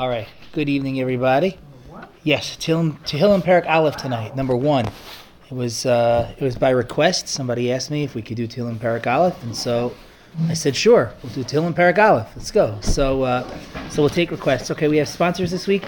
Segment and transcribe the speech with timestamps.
[0.00, 0.26] All right.
[0.52, 1.58] Good evening, everybody.
[2.22, 4.86] Yes, Tehillim, Tehillim Parak Aleph tonight, number one.
[4.86, 7.28] It was uh, it was by request.
[7.28, 9.92] Somebody asked me if we could do Tehillim Parak Aleph, and so
[10.48, 12.28] I said, sure, we'll do Tehillim Parak Aleph.
[12.36, 12.78] Let's go.
[12.80, 13.46] So uh,
[13.90, 14.70] so we'll take requests.
[14.70, 15.84] Okay, we have sponsors this week,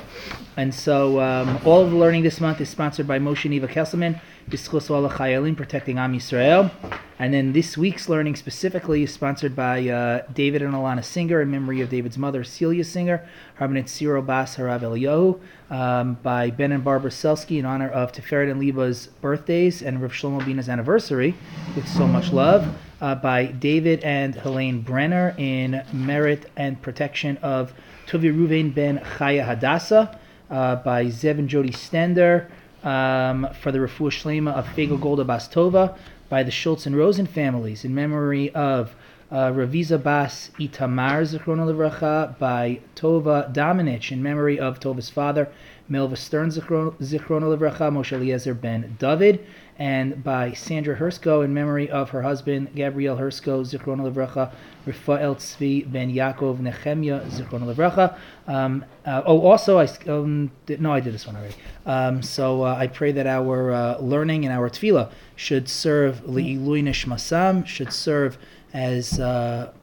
[0.56, 4.20] and so um, all of the learning this month is sponsored by Moshe Neva Kesselman,
[4.50, 6.70] Bischus Ola Chayalim, protecting Am Yisrael.
[7.18, 11.52] And then this week's learning specifically is sponsored by uh, David and Alana Singer in
[11.52, 13.24] memory of David's mother, Celia Singer,
[13.60, 15.38] Harmonet Siro Bas Harav Eliyahu,
[15.70, 20.12] um, by Ben and Barbara Selsky in honor of Tiferet and Liba's birthdays and Rav
[20.12, 21.36] Shlomo Bina's anniversary
[21.76, 22.76] with so much love.
[23.02, 27.74] Uh, by David and Helene Brenner in merit and protection of
[28.06, 30.18] Tuvi Ruvain ben Chaya Hadassah.
[30.52, 32.50] Uh, by Zev and Jody Stender
[32.84, 35.96] um, for the Refuah Shlema of Fego Golda Bastova
[36.28, 38.94] by the Schultz and Rosen families in memory of
[39.30, 45.48] uh, Raviza Bas Itamar Zichrono Livracha by Tova Dominich in memory of Tova's father
[45.90, 49.46] Melva Stern Zichrono Livracha Moshe Eliezer ben David
[49.78, 54.52] and by Sandra Hersko in memory of her husband Gabriel Hersko Zichrono Livracha
[54.86, 58.16] Rafael Tzvi ben Yaakov Nehemia Zichrono Livracha.
[58.46, 61.54] Um, uh, oh, also I um, no, I did this one already.
[61.86, 66.82] Um, so uh, I pray that our uh, learning and our tefillah should serve li'ilui
[66.82, 68.38] nishmasam, should serve
[68.74, 69.18] as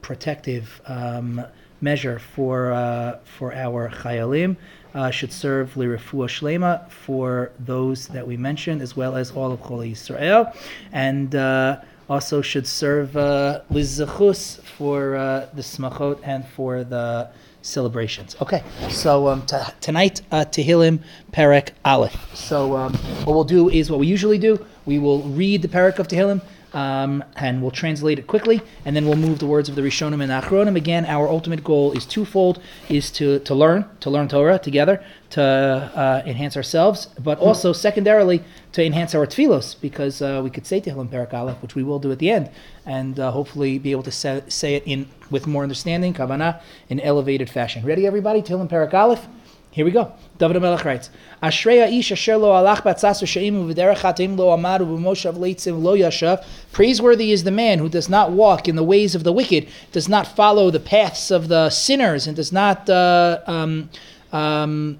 [0.02, 1.44] protective um,
[1.80, 4.56] measure for uh, for our chayalim.
[4.92, 9.60] Uh, should serve lirefua shlema for those that we mentioned, as well as all of
[9.60, 10.52] Chol Yisrael,
[10.90, 17.28] and uh, also should serve uh, lizachus for uh, the smachot and for the
[17.62, 18.34] celebrations.
[18.40, 20.98] Okay, so um, t- tonight uh, Tehillim
[21.32, 22.34] Perek Aleph.
[22.34, 24.64] So um, what we'll do is what we usually do.
[24.86, 26.42] We will read the Perek of Tehillim
[26.72, 30.22] um, and we'll translate it quickly, and then we'll move the words of the Rishonim
[30.22, 30.76] and Achronim.
[30.76, 35.42] Again, our ultimate goal is twofold: is to to learn, to learn Torah together, to
[35.42, 40.80] uh, enhance ourselves, but also secondarily to enhance our tefillos, because uh, we could say
[40.80, 42.50] Tehillim Perak Aleph, which we will do at the end,
[42.86, 47.00] and uh, hopefully be able to say, say it in with more understanding, kavanah, in
[47.00, 47.84] elevated fashion.
[47.84, 48.42] Ready, everybody?
[48.42, 49.26] Tehillim Perak Aleph.
[49.72, 50.12] Here we go.
[50.38, 51.10] David Melech writes,
[51.40, 56.44] asher lo alach batzasu she'imu v'derech hatim lo amadu b'moshav leitzim lo yashav.
[56.72, 60.08] Praiseworthy is the man who does not walk in the ways of the wicked, does
[60.08, 63.88] not follow the paths of the sinners, and does not uh, um,
[64.32, 64.98] um,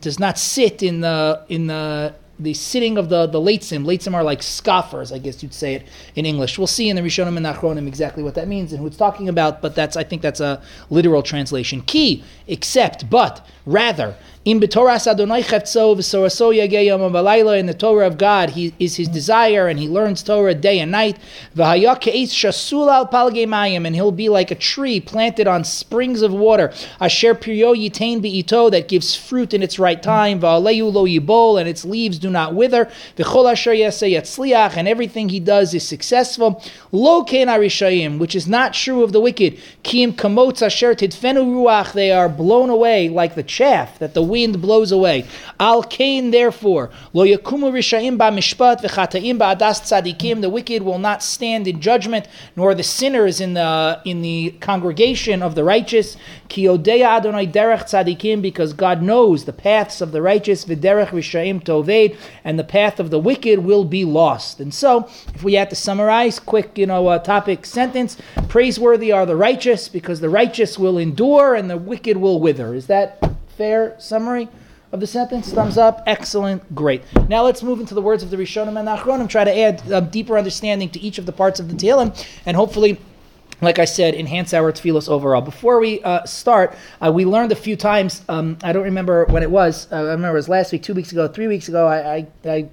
[0.00, 3.84] does not sit in the in the the sitting of the the leitzim.
[3.84, 6.58] Leitzim are like scoffers, I guess you'd say it in English.
[6.58, 9.28] We'll see in the Rishonim and Achronim exactly what that means and who it's talking
[9.28, 11.82] about, but that's I think that's a literal translation.
[11.82, 14.16] Key, except, but, rather.
[14.44, 14.96] In the Torah
[18.06, 21.16] of God, he is his desire, and he learns Torah day and night.
[21.54, 26.72] Shasul Al and he'll be like a tree planted on springs of water.
[27.00, 30.40] Asher that gives fruit in its right time.
[30.40, 32.90] Lo and its leaves do not wither.
[33.16, 36.60] And everything he does is successful.
[36.90, 39.60] Which is not true of the wicked.
[39.84, 45.26] Kim Ruach, they are blown away like the chaff that the wind blows away.
[45.60, 50.40] Al Kain, therefore, lo yakumu rishayim ba mishpat v'chataim ba adas tzadikim.
[50.40, 52.26] The wicked will not stand in judgment,
[52.56, 56.16] nor the sinners in the in the congregation of the righteous.
[56.48, 60.64] Ki odeya Adonai derech tzadikim, because God knows the paths of the righteous.
[60.64, 64.58] V'derech rishayim toved, and the path of the wicked will be lost.
[64.58, 68.16] And so, if we had to summarize, quick, you know, uh, topic sentence:
[68.48, 72.74] praiseworthy are the righteous, because the righteous will endure, and the wicked will wither.
[72.74, 73.18] Is that
[73.56, 74.48] fair summary
[74.92, 75.52] of the sentence?
[75.52, 76.02] Thumbs up.
[76.06, 76.74] Excellent.
[76.74, 77.02] Great.
[77.28, 80.00] Now let's move into the words of the Rishonim and Achronim, try to add a
[80.00, 82.98] deeper understanding to each of the parts of the Tehillim, and hopefully
[83.62, 85.40] like I said, enhance our tefillos overall.
[85.40, 88.22] Before we uh, start, uh, we learned a few times.
[88.28, 89.86] Um, I don't remember when it was.
[89.90, 91.86] Uh, I remember it was last week, two weeks ago, three weeks ago.
[91.86, 92.68] I, I, I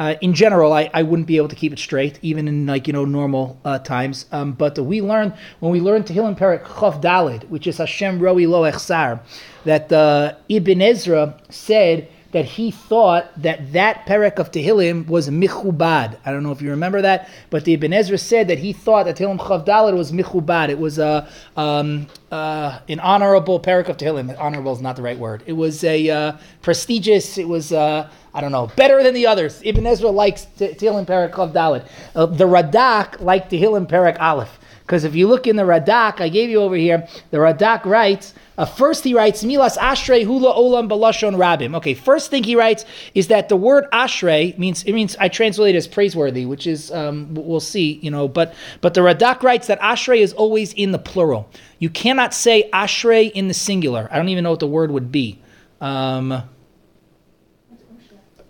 [0.00, 2.86] uh, in general, I, I wouldn't be able to keep it straight, even in like
[2.86, 4.24] you know normal uh, times.
[4.32, 8.48] Um, but we learned when we learned Tehillim Perak Chof Dalid, which is Hashem Roi
[8.48, 9.20] Lo Echsar,
[9.66, 16.16] that uh, Ibn Ezra said that he thought that that Perek of Tehillim was Michubad.
[16.24, 19.04] I don't know if you remember that, but the Ibn Ezra said that he thought
[19.04, 20.70] that Tehillim Chav Dalid was Michubad.
[20.70, 24.34] It was a, um, uh, an honorable Perek of Tehillim.
[24.40, 25.42] Honorable is not the right word.
[25.44, 26.32] It was a uh,
[26.62, 29.60] prestigious, it was, uh, I don't know, better than the others.
[29.64, 31.86] Ibn Ezra likes Tehillim Perek Chav Dalet.
[32.14, 36.28] Uh, the Radak liked Tehillim Perek Aleph Because if you look in the Radak, I
[36.28, 40.88] gave you over here, the Radak writes, uh, first he writes, Milas Ashrei Hula Olam
[40.88, 41.74] Balashon Rabim.
[41.76, 42.84] Okay, first thing he writes
[43.14, 46.92] is that the word Ashrei means, it means, I translate it as praiseworthy, which is,
[46.92, 50.92] um, we'll see, you know, but, but the Radak writes that Ashrei is always in
[50.92, 51.50] the plural.
[51.80, 54.08] You cannot say Ashrei in the singular.
[54.12, 55.40] I don't even know what the word would be.
[55.80, 56.44] Um,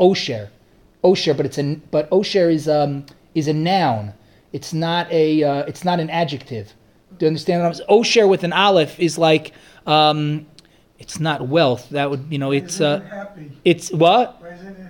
[0.00, 0.48] Osher.
[1.04, 4.12] Osher, but it's a, but Osher is, um, is a noun.
[4.52, 5.42] It's not a.
[5.42, 6.74] Uh, it's not an adjective.
[7.18, 7.88] Do you understand what I'm saying?
[7.88, 9.52] Osher with an aleph is like.
[9.86, 10.46] Um,
[10.98, 11.88] it's not wealth.
[11.90, 12.52] That would you know.
[12.52, 13.52] It's uh, happy.
[13.64, 14.42] it's what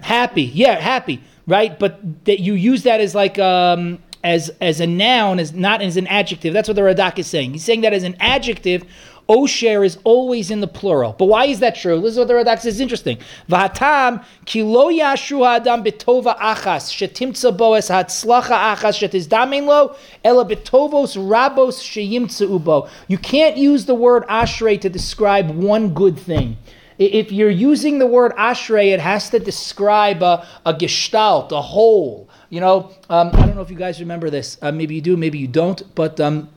[0.02, 0.42] happy.
[0.42, 1.22] Yeah, happy.
[1.46, 5.82] Right, but that you use that as like um, as as a noun, as not
[5.82, 6.52] as an adjective.
[6.52, 7.52] That's what the Radak is saying.
[7.52, 8.84] He's saying that as an adjective,
[9.30, 11.14] Osher is always in the plural.
[11.16, 12.00] But why is that true?
[12.00, 12.80] This is what the Radak says.
[12.80, 13.18] Interesting.
[13.48, 19.94] V'hatam ki lo yashu ha'adam betova achas shetimtza bo es ha'atzlacha achas shetizdamin lo
[20.24, 22.90] ela betovos rabos sheyimtza ubo.
[23.06, 26.56] You can't use the word ashrei to describe one good thing.
[26.98, 32.28] If you're using the word ashrei, it has to describe a, a gestalt, a whole.
[32.50, 34.58] You know, um, I don't know if you guys remember this.
[34.60, 35.82] Uh, maybe you do, maybe you don't.
[35.94, 36.50] But um,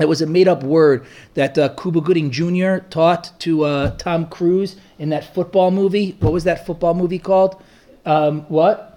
[0.00, 1.04] it was a made up word
[1.34, 2.78] that uh, Cuba Gooding Jr.
[2.88, 6.16] taught to uh, Tom Cruise in that football movie.
[6.20, 7.62] What was that football movie called?
[8.06, 8.89] Um, what?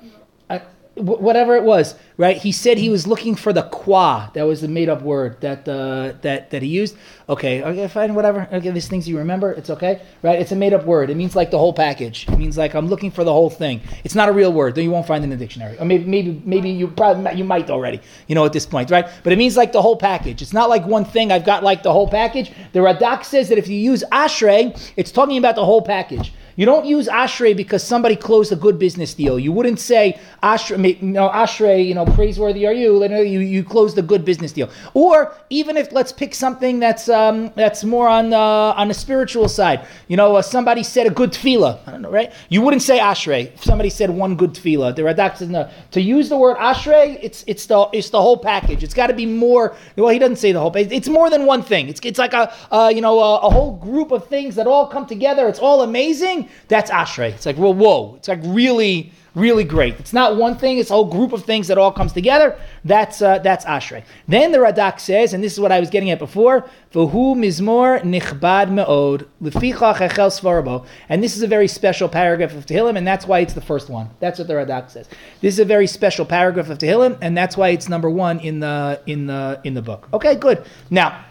[0.95, 2.38] Whatever it was, right?
[2.38, 4.30] He said he was looking for the kwan.
[4.36, 6.95] That was the made up word that uh, that that he used.
[7.28, 8.48] Okay, okay, fine, whatever.
[8.51, 10.40] Okay, these things you remember, it's okay, right?
[10.40, 11.10] It's a made up word.
[11.10, 12.28] It means like the whole package.
[12.28, 13.81] It means like I'm looking for the whole thing.
[14.04, 15.80] It's not a real word, though you won't find it in the dictionary.
[15.80, 19.07] Or maybe maybe maybe you probably you might already, you know, at this point, right?
[19.24, 20.44] But it means like the whole package.
[20.44, 21.31] It's not like one thing.
[21.31, 22.51] I've got like the whole package.
[22.74, 26.34] The Radak says that if you use ashrei, it's talking about the whole package.
[26.56, 29.40] You don't use ashrei because somebody closed a good business deal.
[29.40, 33.04] You wouldn't say ashrei, you know, ashrei, you know, praiseworthy are you?
[33.04, 34.70] You you closed a good business deal.
[34.94, 39.50] Or even if let's pick something that's um, that's more on uh, on the spiritual
[39.50, 39.88] side.
[40.08, 41.80] You know, uh, somebody said a good tefillah.
[41.88, 42.32] I don't know, right?
[42.50, 44.96] You wouldn't say ashrei if somebody said one good tefillah.
[44.96, 45.70] The Radak says no.
[45.92, 48.84] To use the word ashrei, it's it's the it's the whole package.
[48.84, 49.76] It's got to be more.
[49.96, 50.72] Well, he doesn't say the whole.
[50.76, 51.90] It's more than one thing.
[51.90, 54.88] It's it's like a uh, you know a, a whole group of things that all
[54.88, 55.48] come together.
[55.48, 56.43] It's all amazing.
[56.68, 57.31] That's ashrei.
[57.31, 58.16] It's like well, whoa.
[58.16, 60.00] It's like really really great.
[60.00, 62.57] It's not one thing; it's a whole group of things that all comes together.
[62.86, 64.04] That's uh, that's ashrei.
[64.28, 68.01] Then the Radak says, and this is what I was getting at before: "V'hu mizmor
[68.01, 73.40] nichbad meod svarabo." And this is a very special paragraph of Tehillim, and that's why
[73.40, 74.10] it's the first one.
[74.19, 75.07] That's what the Radak says.
[75.42, 78.60] This is a very special paragraph of Tehillim, and that's why it's number one in
[78.60, 80.07] the in the in the book.
[80.13, 80.66] Okay, good.
[80.90, 81.25] Now,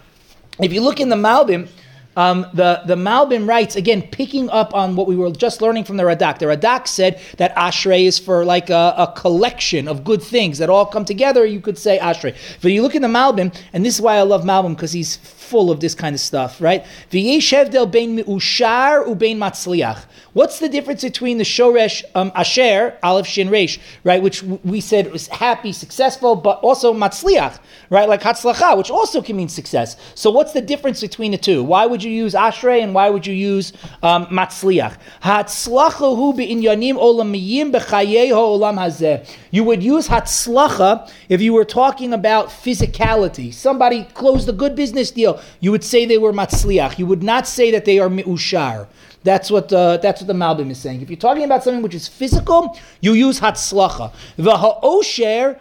[0.61, 1.69] if you look in the Malbim.
[2.17, 5.97] Um, the the Malbim writes again, picking up on what we were just learning from
[5.97, 6.39] the Radak.
[6.39, 10.69] The Radak said that Ashrei is for like a, a collection of good things that
[10.69, 11.47] all come together.
[11.47, 12.35] You could say Ashrei.
[12.61, 15.17] But you look in the Malbim, and this is why I love Malbim because he's
[15.43, 16.85] full of this kind of stuff, right?
[17.11, 18.23] Bein ubein.
[20.33, 24.23] What's the difference between the shoresh um, asher aleph shin resh, right?
[24.23, 27.59] Which we said was happy, successful, but also matzliach,
[27.91, 28.09] right?
[28.09, 29.97] Like hatzlacha, which also can mean success.
[30.15, 31.63] So what's the difference between the two?
[31.63, 34.97] Why would you use ashrei and why would you use um, matzliach?
[35.23, 39.29] Hatzlacha hu beinyanim olamiyim ha'olam hazeh.
[39.51, 43.53] You would use hatzlacha if you were talking about physicality.
[43.53, 45.32] Somebody closed a good business deal.
[45.61, 46.99] You would say they were matzliach.
[46.99, 48.87] You would not say that they are miushar.
[49.25, 51.01] That's what uh, that's what the Malbim is saying.
[51.01, 54.13] If you're talking about something which is physical, you use hatzlacha.
[54.37, 55.61] The ha'osher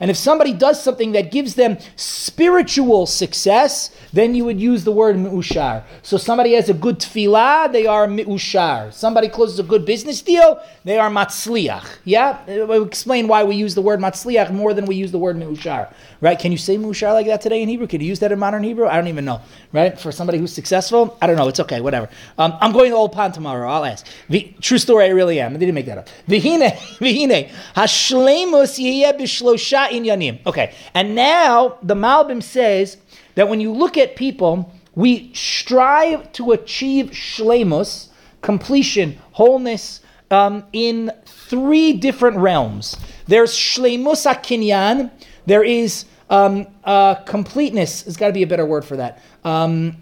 [0.00, 4.92] And if somebody does something that gives them spiritual success, then you would use the
[4.92, 5.82] word meushar.
[6.02, 8.92] So somebody has a good tefillah, they are meushar.
[8.92, 11.86] Somebody closes a good business deal, they are matzliach.
[12.04, 15.36] Yeah, we'll explain why we use the word matzliach more than we use the word
[15.36, 15.92] meushar.
[16.20, 16.38] Right?
[16.38, 17.86] Can you say meushar like that today in Hebrew?
[17.86, 18.86] Can you use that in modern Hebrew?
[18.86, 19.40] I don't even know.
[19.72, 19.98] Right?
[19.98, 21.48] For somebody who's successful, I don't know.
[21.48, 21.80] It's okay.
[21.80, 22.08] Whatever.
[22.38, 23.68] Um, I'm going to Ulpan tomorrow.
[23.68, 24.06] I'll ask.
[24.28, 25.04] The, true story.
[25.04, 25.54] I really am.
[25.54, 26.08] I didn't make that up.
[26.34, 30.44] Vihine, vihine, hashlemus inyanim.
[30.46, 30.74] Okay.
[30.94, 32.96] And now the Malbim says
[33.36, 38.08] that when you look at people, we strive to achieve shlemus,
[38.40, 40.00] completion, wholeness,
[40.30, 42.96] um, in three different realms.
[43.26, 45.10] There's shlemus akinyan.
[45.46, 48.02] There is um, uh, completeness.
[48.02, 49.22] There's got to be a better word for that.
[49.44, 49.96] Um,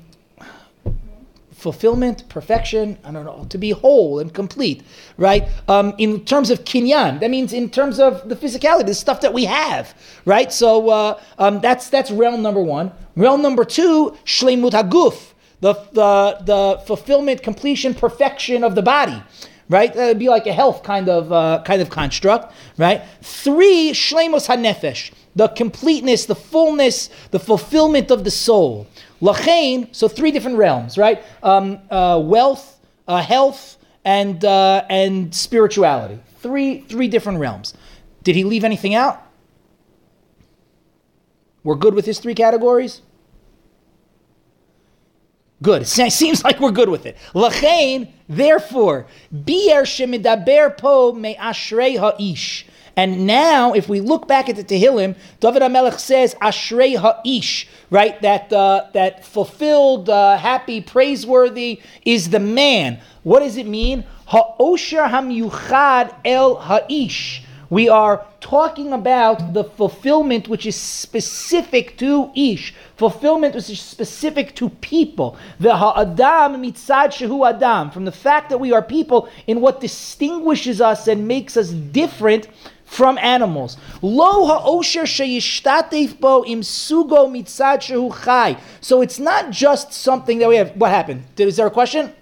[1.62, 4.82] fulfillment, perfection, I don't know, to be whole and complete,
[5.16, 5.48] right?
[5.68, 9.32] Um, in terms of kinyan, that means in terms of the physicality, the stuff that
[9.32, 10.52] we have, right?
[10.52, 12.90] So uh, um, that's that's realm number one.
[13.14, 19.22] Realm number two, shleimut haguf, the, the, the fulfillment, completion, perfection of the body,
[19.68, 19.94] right?
[19.94, 23.02] That would be like a health kind of uh, kind of construct, right?
[23.22, 28.88] Three, shlemos hanefesh, the completeness, the fullness, the fulfillment of the soul.
[29.22, 31.22] Lachain, so three different realms, right?
[31.42, 36.18] Um, uh, wealth, uh, health, and uh, and spirituality.
[36.40, 37.72] Three three different realms.
[38.24, 39.22] Did he leave anything out?
[41.64, 43.02] We're good with his three categories.
[45.62, 45.82] Good.
[45.98, 47.16] It seems like we're good with it.
[47.34, 52.64] Lachain, therefore, bier shemidaber po me ashrei ha'ish.
[52.96, 58.20] And now, if we look back at the Tehillim, David HaMelech says, Ashrei Ha'ish, right?
[58.20, 63.00] That, uh, that fulfilled, uh, happy, praiseworthy is the man.
[63.22, 64.04] What does it mean?
[64.26, 67.42] Ha'osher hamyuchad el ha'ish.
[67.70, 74.54] We are talking about the fulfillment which is specific to ish, fulfillment which is specific
[74.56, 75.38] to people.
[75.58, 80.82] The ha'adam mitzad shehu adam, from the fact that we are people in what distinguishes
[80.82, 82.48] us and makes us different
[82.92, 83.78] from animals.
[84.02, 88.56] Lo ha'osher sheyishtatef bo im sugo mitzad shehu chai.
[88.82, 90.76] So it's not just something that we have.
[90.76, 91.24] What happened?
[91.38, 92.12] Is there a question?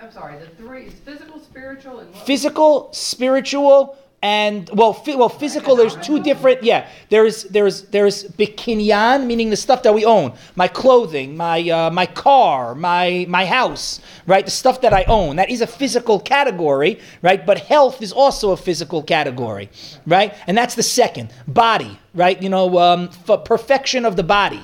[0.00, 0.38] I'm sorry.
[0.38, 2.24] The three: physical, spiritual, and what?
[2.24, 5.76] Physical, spiritual and well, well, physical.
[5.76, 6.64] There's two different.
[6.64, 11.90] Yeah, there's there's there's bikinyan, meaning the stuff that we own, my clothing, my uh,
[11.90, 14.44] my car, my my house, right?
[14.44, 15.36] The stuff that I own.
[15.36, 17.46] That is a physical category, right?
[17.46, 19.70] But health is also a physical category,
[20.08, 20.34] right?
[20.48, 22.42] And that's the second body, right?
[22.42, 23.10] You know, um,
[23.44, 24.62] perfection of the body.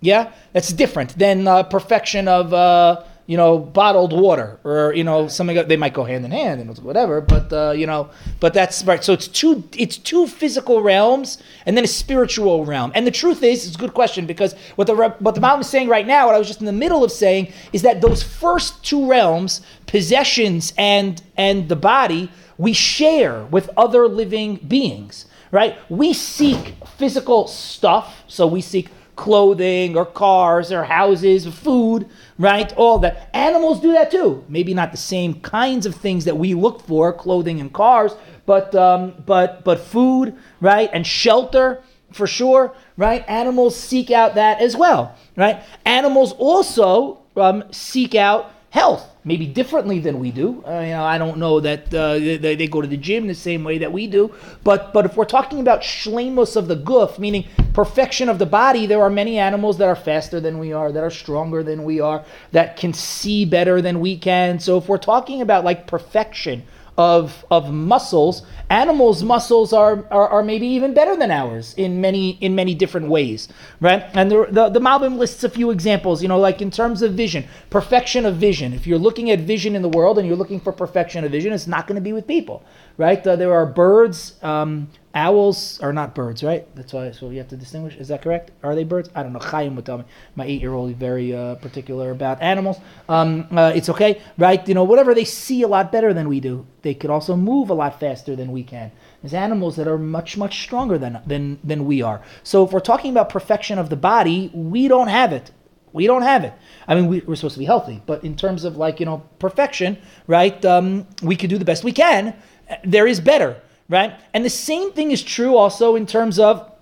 [0.00, 2.54] Yeah, that's different than uh, perfection of.
[2.54, 5.66] Uh, you know, bottled water or you know something.
[5.68, 8.10] They might go hand in hand and whatever, but uh, you know,
[8.40, 9.02] but that's right.
[9.02, 12.90] So it's two it's two physical realms and then a spiritual realm.
[12.94, 15.68] And the truth is, it's a good question because what the what the Malbim is
[15.68, 18.22] saying right now, what I was just in the middle of saying, is that those
[18.22, 25.26] first two realms, possessions and and the body, we share with other living beings.
[25.52, 25.76] Right?
[25.90, 28.88] We seek physical stuff, so we seek
[29.22, 32.72] clothing or cars or houses, food, right?
[32.76, 33.30] All that.
[33.32, 34.44] Animals do that too.
[34.48, 38.74] Maybe not the same kinds of things that we look for, clothing and cars, but
[38.74, 40.90] um, but but food, right?
[40.92, 43.24] And shelter for sure, right?
[43.28, 45.62] Animals seek out that as well, right?
[45.84, 50.64] Animals also um, seek out health, maybe differently than we do.
[50.66, 53.34] Uh, you know, I don't know that uh, they, they, go to the gym the
[53.34, 54.34] same way that we do.
[54.64, 58.86] But but if we're talking about shlemos of the goof, meaning perfection of the body,
[58.86, 62.00] there are many animals that are faster than we are, that are stronger than we
[62.00, 64.58] are, that can see better than we can.
[64.58, 66.64] So if we're talking about like perfection
[66.98, 68.42] of of muscles.
[68.68, 73.08] Animals' muscles are, are, are maybe even better than ours in many in many different
[73.08, 73.48] ways,
[73.80, 74.04] right?
[74.14, 76.22] And the, the the Malbim lists a few examples.
[76.22, 78.72] You know, like in terms of vision, perfection of vision.
[78.72, 81.52] If you're looking at vision in the world and you're looking for perfection of vision,
[81.52, 82.62] it's not going to be with people,
[82.96, 83.26] right?
[83.26, 84.42] Uh, there are birds.
[84.42, 86.66] Um, Owls are not birds, right?
[86.74, 87.10] That's why.
[87.10, 87.96] So you have to distinguish.
[87.96, 88.50] Is that correct?
[88.62, 89.10] Are they birds?
[89.14, 89.40] I don't know.
[89.40, 90.04] Chaim would tell me.
[90.36, 92.78] My eight-year-old is very uh, particular about animals.
[93.10, 94.66] Um, uh, it's okay, right?
[94.66, 96.66] You know, whatever they see a lot better than we do.
[96.80, 98.90] They could also move a lot faster than we can.
[99.20, 102.22] There's animals that are much, much stronger than than than we are.
[102.42, 105.50] So if we're talking about perfection of the body, we don't have it.
[105.92, 106.54] We don't have it.
[106.88, 109.22] I mean, we, are supposed to be healthy, but in terms of like you know
[109.38, 110.64] perfection, right?
[110.64, 112.34] Um, we could do the best we can.
[112.82, 113.60] There is better
[113.92, 114.18] right?
[114.32, 116.72] And the same thing is true also in terms of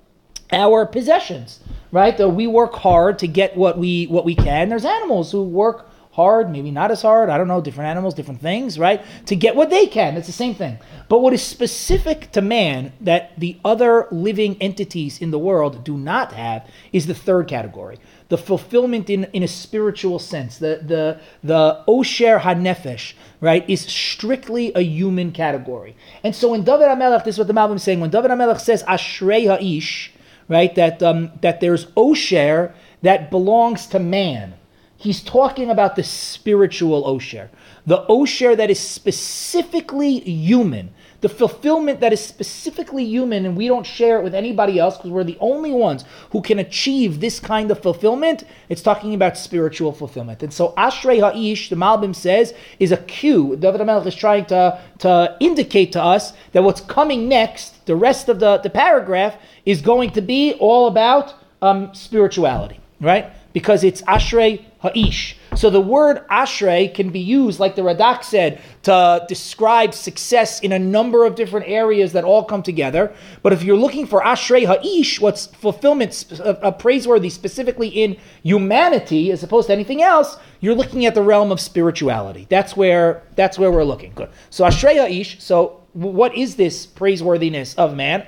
[0.52, 2.16] our possessions, right?
[2.16, 4.68] That we work hard to get what we what we can.
[4.68, 5.90] There's animals who work
[6.20, 9.00] hard, maybe not as hard, I don't know, different animals, different things, right?
[9.30, 10.16] To get what they can.
[10.16, 10.74] It's the same thing.
[11.08, 15.96] But what is specific to man that the other living entities in the world do
[15.96, 16.60] not have
[16.92, 17.98] is the third category.
[18.28, 20.58] The fulfillment in, in a spiritual sense.
[20.58, 21.04] The the
[21.52, 25.92] the Osher Hanefesh, right, is strictly a human category.
[26.22, 28.60] And so when David HaMelech, this is what the Malbim is saying, when David HaMelech
[28.60, 30.10] says Ashrei Ha'ish,
[30.48, 32.72] right, that um, that there's Osher
[33.02, 34.54] that belongs to man
[35.00, 37.48] He's talking about the spiritual Osher,
[37.86, 40.90] the Osher that is specifically human,
[41.22, 45.10] the fulfillment that is specifically human, and we don't share it with anybody else because
[45.10, 48.44] we're the only ones who can achieve this kind of fulfillment.
[48.68, 50.42] It's talking about spiritual fulfillment.
[50.42, 53.56] And so Ashrei Ha'ish, the Malbim says, is a cue.
[53.56, 58.28] David HaMelech is trying to, to indicate to us that what's coming next, the rest
[58.28, 63.32] of the, the paragraph, is going to be all about um, spirituality, right?
[63.54, 65.36] Because it's Ashrei Ha'ish.
[65.56, 70.72] So the word ashrei can be used, like the Radak said, to describe success in
[70.72, 73.12] a number of different areas that all come together.
[73.42, 79.30] But if you're looking for ashrei ha'ish, what's fulfillment, uh, uh, praiseworthy specifically in humanity
[79.30, 82.46] as opposed to anything else, you're looking at the realm of spirituality.
[82.48, 84.12] That's where that's where we're looking.
[84.14, 84.30] Good.
[84.48, 85.40] So ashrei ha'ish.
[85.40, 88.26] So what is this praiseworthiness of man?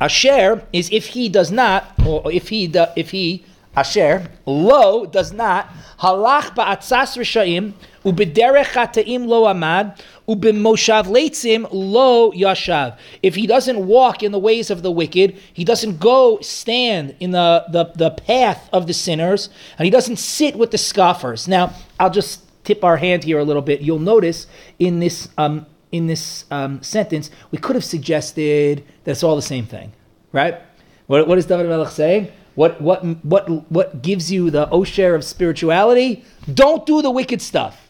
[0.00, 3.44] Asher is if he does not, or if he if he
[3.76, 5.68] Asher lo does not
[6.00, 7.74] halach ba'atzas rishayim
[8.04, 12.96] ubederech chataim lo amad ubimoshav leitzim lo yashav.
[13.22, 17.30] If he doesn't walk in the ways of the wicked, he doesn't go stand in
[17.30, 21.46] the, the, the path of the sinners, and he doesn't sit with the scoffers.
[21.46, 23.80] Now, I'll just tip our hand here a little bit.
[23.80, 24.46] You'll notice
[24.78, 29.42] in this um, in this um, sentence, we could have suggested that it's all the
[29.42, 29.92] same thing,
[30.32, 30.60] right?
[31.06, 32.30] What, what is David Melech saying?
[32.54, 36.24] What, what, what, what gives you the osher of spirituality?
[36.52, 37.88] Don't do the wicked stuff.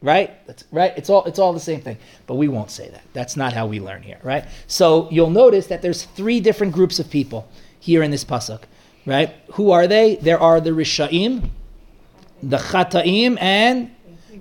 [0.00, 0.44] Right?
[0.48, 0.92] That's right.
[0.96, 1.96] It's all it's all the same thing.
[2.26, 3.02] But we won't say that.
[3.12, 4.44] That's not how we learn here, right?
[4.66, 8.62] So you'll notice that there's three different groups of people here in this pasuk,
[9.06, 9.32] right?
[9.52, 10.16] Who are they?
[10.16, 11.50] There are the rishaim,
[12.42, 13.94] the chataim, and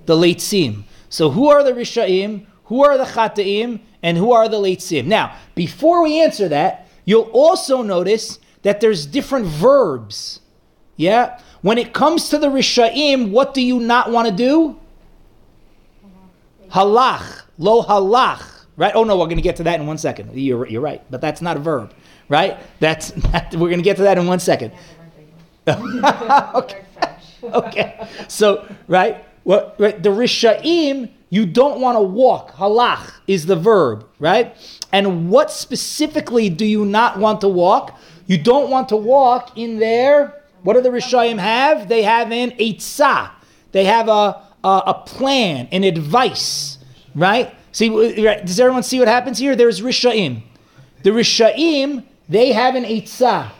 [0.08, 0.84] the leitzim.
[1.10, 2.48] So who are the rishaim?
[2.72, 3.82] Who are the chataim?
[4.02, 5.06] And who are the leitzim?
[5.06, 10.40] Now, before we answer that, you'll also notice that there's different verbs.
[10.96, 11.38] Yeah?
[11.62, 14.80] When it comes to the Rishaim, what do you not want to do?
[16.70, 17.42] Halach.
[17.58, 18.64] Lo halach.
[18.78, 18.94] Right?
[18.96, 20.34] Oh no, we're going to get to that in one second.
[20.34, 21.04] You're, you're right.
[21.12, 21.94] But that's not a verb.
[22.30, 22.58] Right?
[22.80, 24.72] That's that, we're going to get to that in one second.
[25.68, 26.86] okay.
[27.44, 28.08] okay.
[28.30, 29.26] So, right?
[29.44, 32.52] What right, the Rishaim, you don't want to walk.
[32.56, 34.54] Halach is the verb, right?
[34.92, 37.98] And what specifically do you not want to walk?
[38.28, 40.44] You don't want to walk in there.
[40.64, 41.88] What do the Rishayim have?
[41.88, 43.32] They have an eitzah.
[43.72, 46.78] They have a, a, a plan, an advice,
[47.16, 47.56] right?
[47.72, 49.56] See, does everyone see what happens here?
[49.56, 50.42] There's Rishayim.
[51.04, 53.52] The Rishayim, they have an eitzah.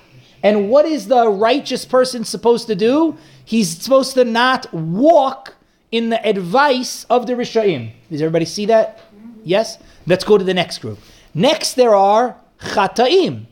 [0.44, 3.18] And what is the righteous person supposed to do?
[3.46, 5.56] He's supposed to not walk
[5.92, 7.92] in the advice of the Rishayim.
[8.10, 9.00] Does everybody see that?
[9.44, 9.78] Yes?
[10.08, 11.00] Let's go to the next group.
[11.34, 13.46] Next, there are Chataim.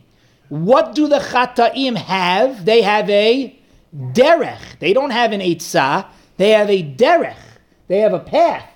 [0.48, 2.64] What do the Chataim have?
[2.64, 3.58] They have a
[3.94, 4.78] derech.
[4.78, 6.06] They don't have an Eitzah.
[6.36, 7.36] They have a derech.
[7.88, 8.68] They have a path.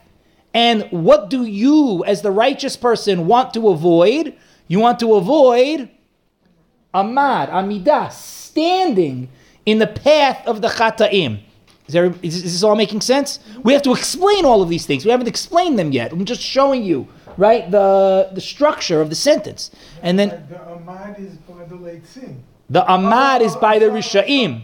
[0.53, 4.35] And what do you, as the righteous person, want to avoid?
[4.69, 5.91] You want to avoid
[6.95, 9.29] amad, amidah, standing
[9.67, 11.41] in the path of the Chataim.
[11.87, 13.41] Is, there, is, this all making sense?
[13.63, 15.05] We have to explain all of these things.
[15.05, 16.13] We haven't explained them yet.
[16.13, 17.71] I'm just showing you right?
[17.71, 19.71] The the structure of the sentence,
[20.03, 22.43] and then the amad is by the late sin.
[22.71, 24.63] The amad is by the rishaim.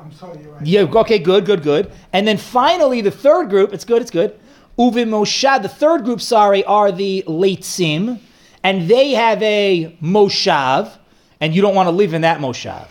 [0.00, 0.66] I'm sorry, right.
[0.66, 0.82] Yeah.
[0.82, 1.18] Okay.
[1.18, 1.44] Good.
[1.44, 1.62] Good.
[1.62, 1.92] Good.
[2.12, 3.72] And then finally, the third group.
[3.72, 4.00] It's good.
[4.00, 4.38] It's good.
[4.78, 5.62] Uvim Moshav.
[5.62, 8.20] The third group, sorry, are the leitzim,
[8.62, 10.92] and they have a moshav,
[11.40, 12.86] and you don't want to live in that moshav,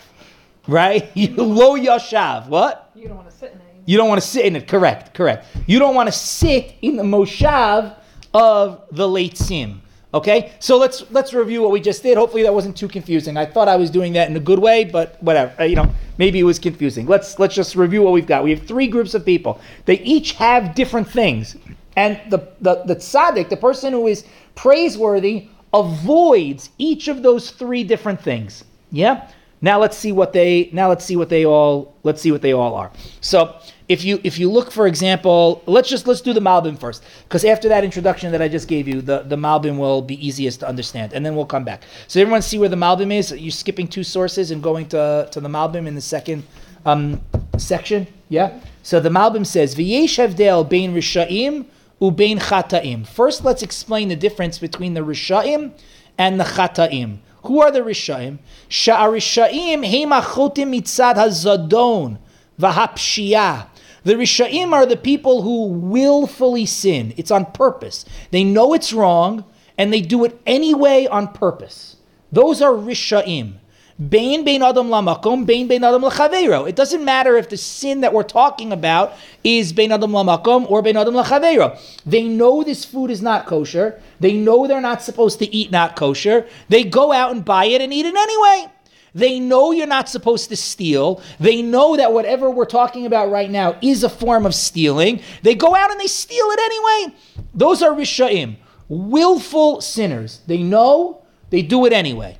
[0.68, 1.10] right?
[1.16, 2.48] You lo yashav.
[2.48, 2.92] What?
[2.94, 3.64] You don't want to sit in it.
[3.86, 4.68] You don't want to sit in it.
[4.68, 5.46] Correct, correct.
[5.66, 7.96] You don't want to sit in the moshav
[8.34, 9.80] of the leitzim.
[10.14, 12.16] Okay, so let's let's review what we just did.
[12.16, 13.36] Hopefully that wasn't too confusing.
[13.36, 15.54] I thought I was doing that in a good way, but whatever.
[15.60, 17.06] Uh, you know, maybe it was confusing.
[17.06, 18.42] Let's let's just review what we've got.
[18.42, 19.60] We have three groups of people.
[19.84, 21.56] They each have different things,
[21.96, 27.84] and the the the tzaddik, the person who is praiseworthy, avoids each of those three
[27.84, 28.64] different things.
[28.90, 29.28] Yeah.
[29.60, 32.52] Now let's see what they now let's see what they all let's see what they
[32.52, 32.92] all are.
[33.20, 33.56] So
[33.88, 37.44] if you if you look for example, let's just let's do the Malbim first because
[37.44, 40.68] after that introduction that I just gave you, the the Malbim will be easiest to
[40.68, 41.82] understand, and then we'll come back.
[42.06, 43.32] So everyone see where the Malbim is.
[43.32, 46.44] You're skipping two sources and going to to the Malbim in the second
[46.84, 47.20] um,
[47.56, 48.06] section.
[48.28, 48.60] Yeah.
[48.82, 51.66] So the Malbim says v'yesh hevdel bein rishaim
[52.00, 53.06] ubein chataim.
[53.06, 55.72] First, let's explain the difference between the rishaim
[56.16, 57.18] and the chataim.
[57.44, 58.38] Who are the Rishaim?
[58.68, 62.18] Sha'arishaim hemachotim mitzad hazadon
[62.60, 63.66] v'hapshiyah.
[64.04, 67.14] The Rishaim are the people who willfully sin.
[67.16, 68.04] It's on purpose.
[68.30, 69.44] They know it's wrong
[69.76, 71.96] and they do it anyway on purpose.
[72.32, 73.54] Those are Rishaim.
[73.98, 76.68] Bain bein adam lamakom, bain bein adam lachavero.
[76.68, 80.82] It doesn't matter if the sin that we're talking about is bein adam lamakom or
[80.82, 81.76] bein adam lachavero.
[82.06, 84.00] They know this food is not kosher.
[84.20, 86.46] They know they're not supposed to eat not kosher.
[86.68, 88.72] They go out and buy it and eat it anyway.
[89.16, 91.20] They know you're not supposed to steal.
[91.40, 95.22] They know that whatever we're talking about right now is a form of stealing.
[95.42, 97.16] They go out and they steal it anyway.
[97.52, 98.58] Those are rishaim,
[98.88, 100.40] willful sinners.
[100.46, 102.38] They know, they do it anyway.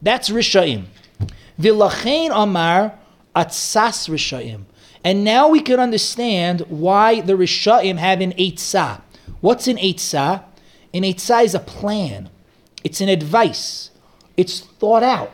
[0.00, 0.86] That's rishaim.
[1.60, 2.98] Vilachain Amar
[3.34, 4.64] Atzas Rishayim.
[5.04, 9.00] And now we can understand why the Rishayim have an Eitzah.
[9.40, 10.42] What's an Eitzah?
[10.92, 12.30] An Eitzah is a plan.
[12.84, 13.90] It's an advice.
[14.36, 15.30] It's thought out.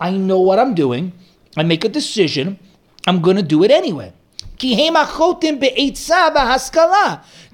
[0.00, 1.12] I know what I'm doing.
[1.56, 2.58] I make a decision.
[3.06, 4.12] I'm going to do it anyway.
[4.58, 4.66] The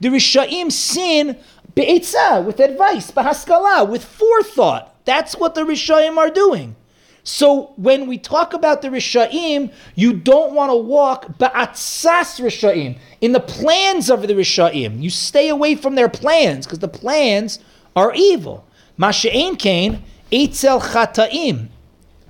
[0.03, 1.39] Rishayim sin
[1.75, 4.96] be'etzah, with advice, b'haskala, with forethought.
[5.07, 6.77] That's what the Rishayim are doing.
[7.23, 13.33] So when we talk about the Rishayim, you don't want to walk ba'atzas Rishayim, in
[13.33, 15.03] the plans of the Rishayim.
[15.03, 17.59] You stay away from their plans, because the plans
[17.97, 18.65] are evil.
[18.99, 21.69] Masha'in kain, eitzel chata'im.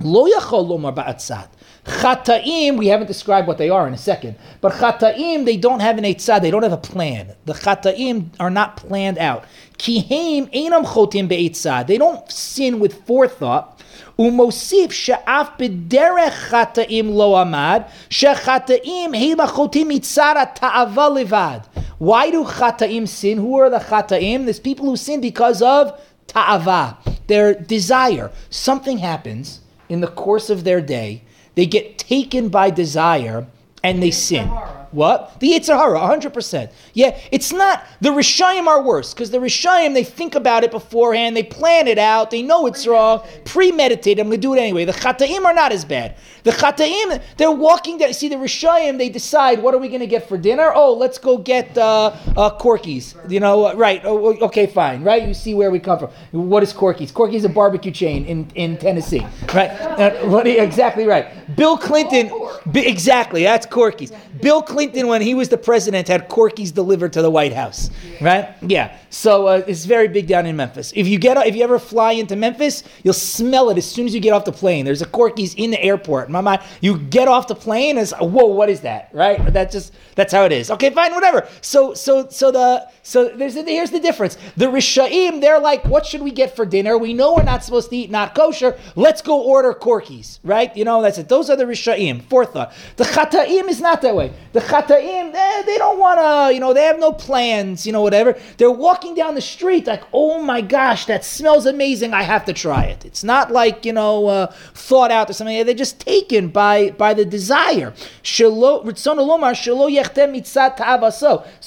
[0.00, 1.48] Lo yachol lomar ba'atzat.
[1.86, 5.98] Chataim, we haven't described what they are in a second, but chataim, they don't have
[5.98, 7.32] an eitzah, they don't have a plan.
[7.44, 9.44] The chataim are not planned out.
[9.78, 11.86] Kihem einam chotim be'eitzah.
[11.86, 13.80] They don't sin with forethought.
[14.18, 21.66] Umosif she'af b'derech chataim lo amad, she'chataim heila chotim itzara ta'ava levad.
[21.98, 23.38] Why do chataim sin?
[23.38, 24.44] Who are the chataim?
[24.44, 28.30] There's people who sin because of ta'ava, their desire.
[28.50, 31.22] Something happens in the course of their day
[31.56, 33.46] they get taken by desire
[33.82, 34.50] and they sin.
[34.90, 35.38] What?
[35.40, 36.72] The Hara, 100%.
[36.94, 41.36] Yeah, it's not, the Rishayim are worse, because the Rishayim, they think about it beforehand,
[41.36, 44.84] they plan it out, they know it's wrong, premeditate, I'm going to do it anyway.
[44.84, 46.16] The Chataim are not as bad.
[46.44, 50.06] The Chataim, they're walking down, see, the Rishayim, they decide, what are we going to
[50.06, 50.72] get for dinner?
[50.74, 53.14] Oh, let's go get uh, uh, Corky's.
[53.28, 55.26] You know, right, oh, okay, fine, right?
[55.26, 56.10] You see where we come from.
[56.30, 57.10] What is Corky's?
[57.10, 59.70] Corky's a barbecue chain in, in Tennessee, right?
[59.70, 61.56] Uh, what, exactly right.
[61.56, 62.30] Bill Clinton,
[62.74, 64.12] exactly, that's Corky's.
[64.40, 68.54] Bill Clinton, when he was the president, had Corky's delivered to the White House, right?
[68.62, 68.96] Yeah.
[69.10, 70.92] So uh, it's very big down in Memphis.
[70.94, 74.14] If you get, if you ever fly into Memphis, you'll smell it as soon as
[74.14, 74.84] you get off the plane.
[74.84, 76.28] There's a Corky's in the airport.
[76.28, 79.10] My mind, you get off the plane, and whoa, what is that?
[79.12, 79.52] Right?
[79.52, 80.70] That's just that's how it is.
[80.70, 81.48] Okay, fine, whatever.
[81.60, 84.36] So so so the so there's here's the difference.
[84.56, 86.98] The Rishaim, they're like, what should we get for dinner?
[86.98, 88.78] We know we're not supposed to eat not kosher.
[88.96, 90.76] Let's go order Corky's, right?
[90.76, 91.28] You know that's it.
[91.28, 92.22] Those are the Rishaim.
[92.24, 92.72] Forethought.
[92.96, 94.32] The Chataim is not that way.
[94.52, 98.02] The Chataim, they, they don't want to, you know, they have no plans, you know,
[98.02, 98.38] whatever.
[98.58, 102.12] They're walking down the street like, oh my gosh, that smells amazing.
[102.12, 103.04] I have to try it.
[103.04, 105.64] It's not like, you know, uh, thought out or something.
[105.64, 107.94] They're just taken by, by the desire.
[108.22, 108.50] So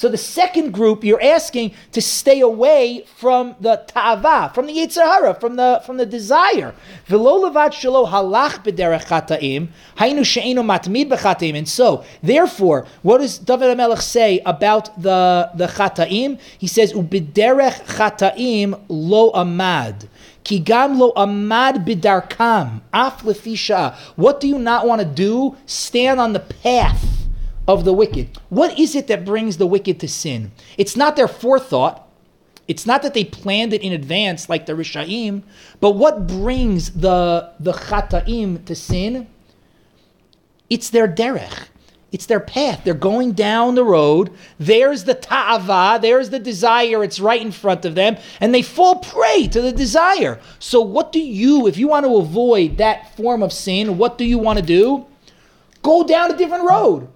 [0.09, 5.33] the second group, you're asking to stay away from the ta'ava, from the Yetzer Hara,
[5.33, 6.73] from the, from the desire.
[11.55, 16.39] And so, therefore, what does David HaMelech say about the, the chataim?
[16.57, 20.07] He says, "Ubiderech chataim lo amad."
[20.43, 23.23] Kigam lo amad bidarkam af.
[24.15, 25.55] What do you not want to do?
[25.65, 27.27] Stand on the path
[27.67, 28.37] of the wicked.
[28.49, 30.51] What is it that brings the wicked to sin?
[30.77, 32.07] It's not their forethought.
[32.67, 35.43] It's not that they planned it in advance like the Rishaim,
[35.79, 39.27] but what brings the the chataim to sin?
[40.69, 41.67] It's their derech.
[42.11, 42.81] It's their path.
[42.83, 44.31] They're going down the road.
[44.59, 48.95] There's the ta'ava, there's the desire, it's right in front of them, and they fall
[48.95, 50.39] prey to the desire.
[50.57, 54.25] So, what do you, if you want to avoid that form of sin, what do
[54.25, 55.05] you want to do?
[55.83, 57.07] Go down a different road.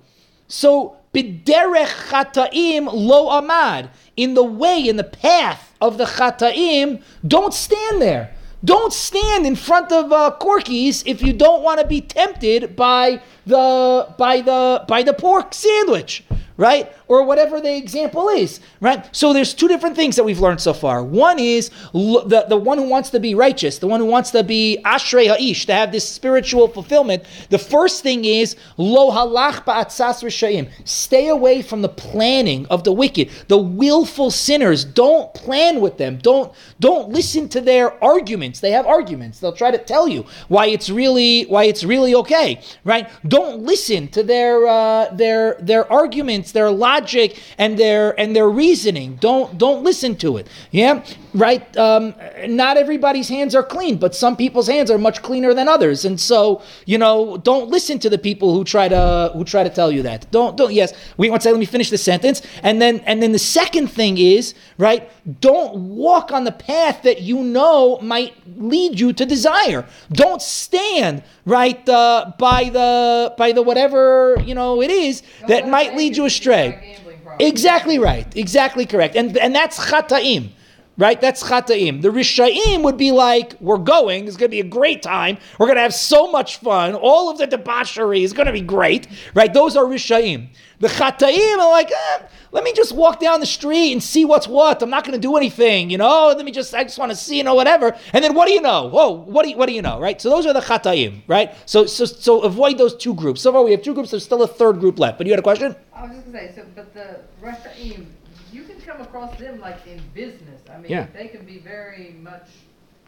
[0.47, 3.89] So, biderech chataim lo amad.
[4.15, 8.35] In the way, in the path of the chataim, don't stand there.
[8.65, 13.21] Don't stand in front of uh, Corky's if you don't want to be tempted by
[13.45, 16.23] the by the by the pork sandwich
[16.57, 16.91] right?
[17.07, 19.03] Or whatever the example is, right?
[19.15, 21.03] So there's two different things that we've learned so far.
[21.03, 24.43] One is the, the one who wants to be righteous, the one who wants to
[24.43, 27.23] be ashrei ha'ish, to have this spiritual fulfillment.
[27.49, 30.69] The first thing is lo halach ba'atzas rishayim.
[30.85, 34.85] Stay away from the planning of the wicked, the willful sinners.
[34.85, 36.17] Don't plan with them.
[36.17, 38.59] Don't don't listen to their arguments.
[38.59, 39.39] They have arguments.
[39.39, 43.09] They'll try to tell you why it's really why it's really okay, right?
[43.27, 49.15] Don't listen to their uh, their their arguments their logic, and their and their reasoning.
[49.15, 50.47] Don't don't listen to it.
[50.71, 51.75] Yeah, right.
[51.77, 52.13] Um,
[52.47, 56.19] not everybody's hands are clean, but some people's hands are much cleaner than others, and
[56.19, 59.91] so you know, don't listen to the people who try to who try to tell
[59.91, 60.29] you that.
[60.31, 60.73] Don't don't.
[60.73, 61.51] Yes, we want to say.
[61.51, 65.09] Let me finish the sentence, and then and then the second thing is right.
[65.39, 69.85] Don't walk on the path that you know might lead you to desire.
[70.11, 75.95] Don't stand right uh, by the by the whatever you know it is that might
[75.95, 76.97] lead you astray.
[77.39, 78.35] Exactly right.
[78.35, 79.15] Exactly correct.
[79.15, 80.51] And and that's chataim.
[80.97, 81.19] Right?
[81.19, 82.01] That's chataim.
[82.01, 84.27] The rishaim would be like, we're going.
[84.27, 85.37] It's going to be a great time.
[85.59, 86.95] We're going to have so much fun.
[86.95, 89.53] All of the debauchery is going to be great, right?
[89.53, 90.49] Those are rishaim.
[90.79, 94.47] The chataim are like, eh, let me just walk down the street and see what's
[94.47, 94.81] what.
[94.81, 96.33] I'm not going to do anything, you know.
[96.35, 97.95] Let me just, I just want to see, you know, whatever.
[98.11, 98.87] And then what do you know?
[98.87, 100.21] Whoa, what do you, what do you know, right?
[100.21, 101.55] So those are the chataim, right?
[101.65, 103.41] So, so, so avoid those two groups.
[103.41, 104.11] So far we have two groups.
[104.11, 105.17] There's still a third group left.
[105.17, 105.75] But you had a question?
[105.93, 108.13] I was just gonna say, so, but the Rephaim,
[108.53, 110.61] you can come across them like in business.
[110.73, 111.07] I mean, Yeah.
[111.13, 112.47] they can be very much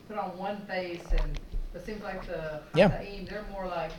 [0.07, 1.39] put on one face and,
[1.73, 2.85] it seems like the Yeah.
[2.85, 3.91] Rephaim, they're more like,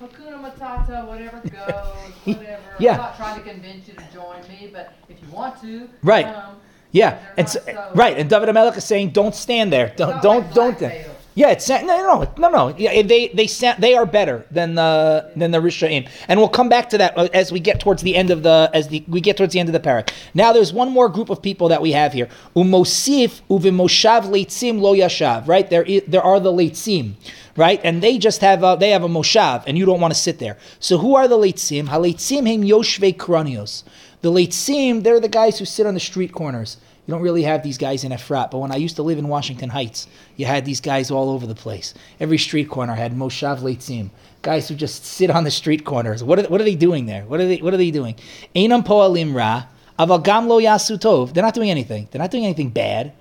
[0.00, 2.60] Hakuna Matata, whatever goes, whatever.
[2.78, 2.92] Yeah.
[2.92, 6.26] I'm not trying to convince you to join me, but if you want to, Right.
[6.26, 6.56] come.
[6.90, 9.92] Yeah, They're and not so, so- right, and David Amelech is saying, "Don't stand there.
[9.96, 11.16] Don't, not don't, like don't." blackmail.
[11.34, 12.76] Yeah, it's no, no, no, no.
[12.76, 16.68] Yeah, they, they, sa- they are better than the than the Rishaim, and we'll come
[16.68, 19.22] back to that uh, as we get towards the end of the as the we
[19.22, 20.12] get towards the end of the parak.
[20.34, 22.28] Now, there's one more group of people that we have here.
[22.54, 25.48] Umosif uvimoshav leitzim lo yashav.
[25.48, 27.14] Right there, there are the leitzim,
[27.56, 30.20] right, and they just have a, they have a moshav, and you don't want to
[30.20, 30.58] sit there.
[30.80, 31.88] So, who are the leitzim?
[31.88, 33.84] Haleitzim him yoshvei kranios.
[34.20, 36.76] The leitzim, they're the guys who sit on the street corners.
[37.06, 39.26] You don't really have these guys in Efrat, but when I used to live in
[39.26, 41.94] Washington Heights, you had these guys all over the place.
[42.20, 44.10] Every street corner had Moshav Leitzim,
[44.40, 46.22] guys who just sit on the street corners.
[46.22, 47.22] What are, what are they doing there?
[47.22, 48.14] What are they What are they doing?
[48.54, 49.64] Einam poalim ra,
[49.98, 51.34] aval gam lo yasu tov.
[51.34, 52.06] They're not doing anything.
[52.10, 53.12] They're not doing anything bad.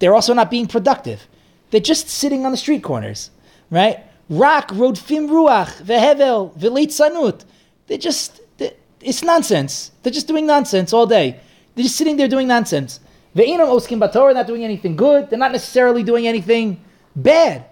[0.00, 1.28] They're also not being productive.
[1.70, 3.30] They're just sitting on the street corners,
[3.70, 4.00] right?
[4.28, 7.44] Rak rodfim ruach vehevel sanut.
[7.86, 9.92] They're just they- it's nonsense.
[10.02, 11.38] They're just doing nonsense all day.
[11.76, 12.98] They're just sitting there doing nonsense.
[13.34, 15.30] Ve'inam oskim oh, batorah, not doing anything good.
[15.30, 16.82] They're not necessarily doing anything
[17.16, 17.66] bad.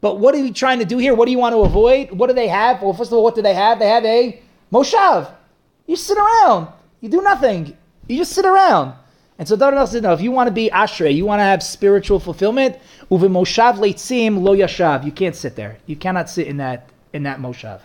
[0.00, 1.14] But what are we trying to do here?
[1.14, 2.10] What do you want to avoid?
[2.10, 2.82] What do they have?
[2.82, 3.78] Well, first of all, what do they have?
[3.78, 5.32] They have a moshav.
[5.86, 6.68] You sit around.
[7.00, 7.76] You do nothing.
[8.08, 8.94] You just sit around.
[9.38, 11.62] And so David said, no, if you want to be ashrei, you want to have
[11.62, 12.78] spiritual fulfillment,
[13.10, 15.04] uve moshav leitzim lo yashav.
[15.04, 15.78] You can't sit there.
[15.86, 17.80] You cannot sit in that in that moshav.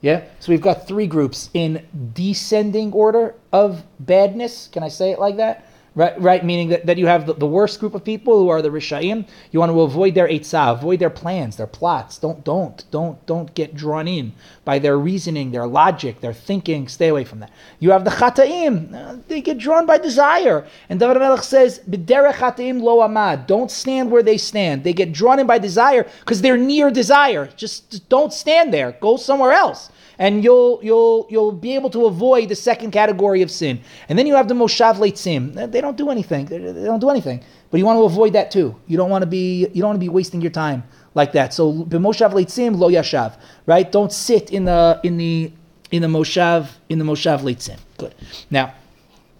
[0.00, 0.24] Yeah?
[0.40, 4.68] So we've got three groups in descending order of badness.
[4.72, 5.66] Can I say it like that?
[5.94, 8.62] Right, right, meaning that, that you have the, the worst group of people who are
[8.62, 9.28] the Rishayim.
[9.50, 12.16] You want to avoid their eitzah, avoid their plans, their plots.
[12.16, 14.32] Don't, don't, don't, don't get drawn in
[14.64, 16.88] by their reasoning, their logic, their thinking.
[16.88, 17.50] Stay away from that.
[17.78, 18.94] You have the Chataim.
[18.94, 20.66] uh, They get drawn by desire.
[20.88, 23.46] And David Melech says, B'derech Chataim lo amad.
[23.46, 24.84] Don't stand where they stand.
[24.84, 27.48] They get drawn in by desire because they're near desire.
[27.54, 28.92] Just, just don't stand there.
[28.92, 33.50] Go somewhere else and you'll you'll you'll be able to avoid the second category of
[33.50, 33.80] sin.
[34.08, 35.70] And then you have the moshav leitzim.
[35.70, 36.46] They don't do anything.
[36.46, 37.42] They don't do anything.
[37.70, 38.76] But you want to avoid that too.
[38.86, 41.54] You don't want to be you don't want to be wasting your time like that.
[41.54, 43.36] So b'moshav leitzim lo yashav.
[43.66, 43.90] Right?
[43.90, 45.52] Don't sit in the in the
[45.90, 47.78] in the moshav in the moshav leitzim.
[47.98, 48.14] Good.
[48.50, 48.74] Now.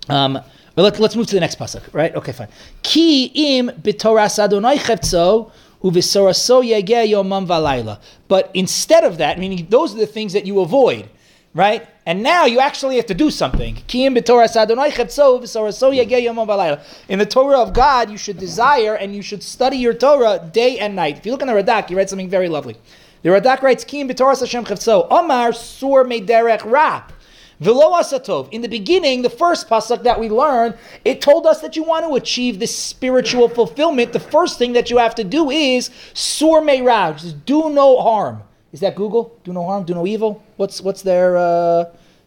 [0.08, 0.40] Um,
[0.74, 2.14] but let's, let's move to the next pasuk, right?
[2.14, 2.48] Okay, fine.
[2.82, 3.26] Ki
[3.58, 5.52] im b'toras Adonai chevtzo
[5.82, 5.96] But
[8.54, 11.10] instead of that, meaning those are the things that you avoid,
[11.54, 11.86] right?
[12.06, 13.76] And now you actually have to do something.
[13.92, 14.22] In the
[17.28, 21.18] Torah of God, you should desire and you should study your Torah day and night.
[21.18, 22.76] If you look in the Radak, you read something very lovely.
[23.22, 27.04] The Radak writes, Ki im b'toras Hashem chevtzo, Omar sur meiderech ra.
[27.62, 28.48] Velo asatov.
[28.50, 32.04] In the beginning, the first pasuk that we learned, it told us that you want
[32.04, 34.12] to achieve this spiritual fulfillment.
[34.12, 38.42] The first thing that you have to do is sur just do no harm.
[38.72, 39.38] Is that Google?
[39.44, 40.42] Do no harm, do no evil.
[40.56, 41.36] What's what's their?
[41.36, 41.84] Uh,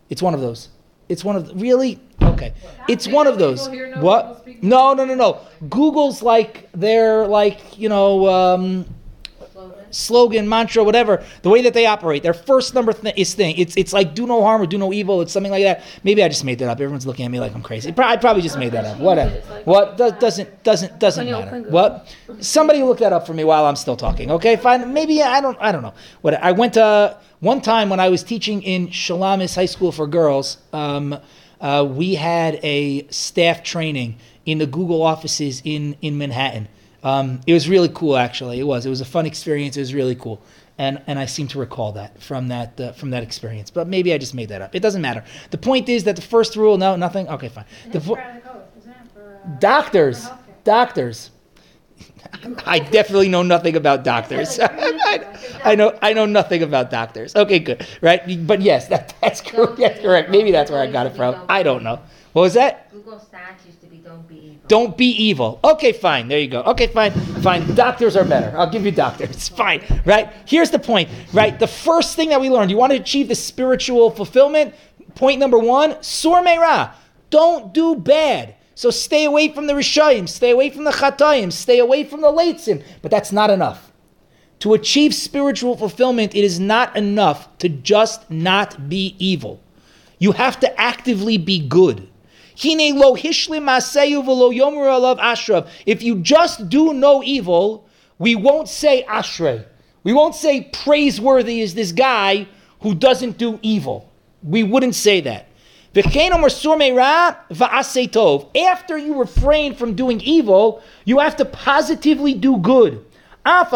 [0.10, 0.70] it's one of those.
[1.10, 2.54] It's one of the, really okay.
[2.88, 3.68] It's one of those.
[3.68, 4.64] People here know people What?
[4.64, 5.42] No, no, no, no.
[5.70, 8.30] Google's like they're like you know.
[8.30, 8.86] Um,
[9.96, 12.22] slogan, mantra, whatever, the way that they operate.
[12.24, 13.58] Their first number th- is thing.
[13.58, 15.22] It's it's like do no harm or do no evil.
[15.22, 15.84] It's something like that.
[16.04, 16.80] Maybe I just made that up.
[16.80, 17.94] Everyone's looking at me like I'm crazy.
[17.98, 19.00] I probably just made that up.
[19.00, 19.36] Whatever.
[19.64, 21.62] What Do- doesn't doesn't doesn't matter.
[21.70, 22.14] What?
[22.42, 24.32] Somebody look that up for me while I'm still talking.
[24.32, 24.94] Okay, fine.
[24.94, 25.94] Maybe I don't I don't know.
[26.22, 30.08] What I went to one time when I was teaching in Shalamis High School for
[30.08, 30.58] girls.
[30.74, 31.18] Um,
[31.62, 36.68] uh, we had a staff training in the Google offices in in Manhattan.
[37.06, 38.60] Um, it was really cool, actually.
[38.60, 38.86] It was.
[38.86, 39.78] It was a fun experience.
[39.78, 40.42] It was really cool,
[40.80, 43.70] and and I seem to recall that from that uh, from that experience.
[43.70, 44.74] But maybe I just made that up.
[44.74, 45.24] It doesn't matter.
[45.52, 47.30] The point is that the first rule, no, nothing.
[47.30, 47.66] Okay, fine.
[47.92, 48.18] The fo-
[49.60, 50.28] doctors,
[50.64, 51.30] doctors.
[52.66, 54.60] I definitely know nothing about doctors.
[54.62, 57.36] I, I know I know nothing about doctors.
[57.36, 58.48] Okay, good, right?
[58.48, 59.78] But yes, that, that's correct.
[59.78, 60.32] That's correct.
[60.32, 61.36] Maybe that's where I got it from.
[61.48, 62.02] I don't know.
[62.34, 62.92] What was that?
[62.92, 63.65] Google stats used to be
[64.68, 65.60] don't be evil.
[65.64, 66.28] Okay, fine.
[66.28, 66.62] There you go.
[66.64, 67.12] Okay, fine.
[67.42, 67.76] Fine.
[67.76, 68.58] Doctors are better.
[68.58, 69.50] I'll give you doctors.
[69.56, 69.84] Fine.
[70.06, 70.34] Right?
[70.46, 71.10] Here's the point.
[71.34, 71.58] Right?
[71.58, 74.74] The first thing that we learned, you want to achieve the spiritual fulfillment.
[75.14, 76.94] Point number one, sur meira.
[77.30, 78.56] Don't do bad.
[78.76, 82.28] So stay away from the Rishayim, stay away from the Chatayim, stay away from the
[82.28, 82.84] Leitzim.
[83.02, 83.92] But that's not enough.
[84.60, 89.62] To achieve spiritual fulfillment, it is not enough to just not be evil.
[90.20, 92.08] You have to actively be good.
[92.58, 95.68] Hine lo hishlim yomer alav ashrav.
[95.86, 97.88] If you just do no evil,
[98.18, 99.66] we won't say ashrei.
[100.04, 102.48] We won't say praiseworthy is this guy
[102.82, 104.10] who doesn't do evil.
[104.44, 105.48] We wouldn't say that.
[105.96, 106.38] After
[108.98, 113.06] you refrain from doing evil, you have to positively do good.
[113.46, 113.72] It's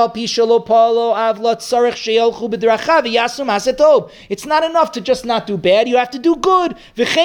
[4.46, 5.88] not enough to just not do bad.
[5.88, 6.76] You have to do good.
[6.96, 7.16] That's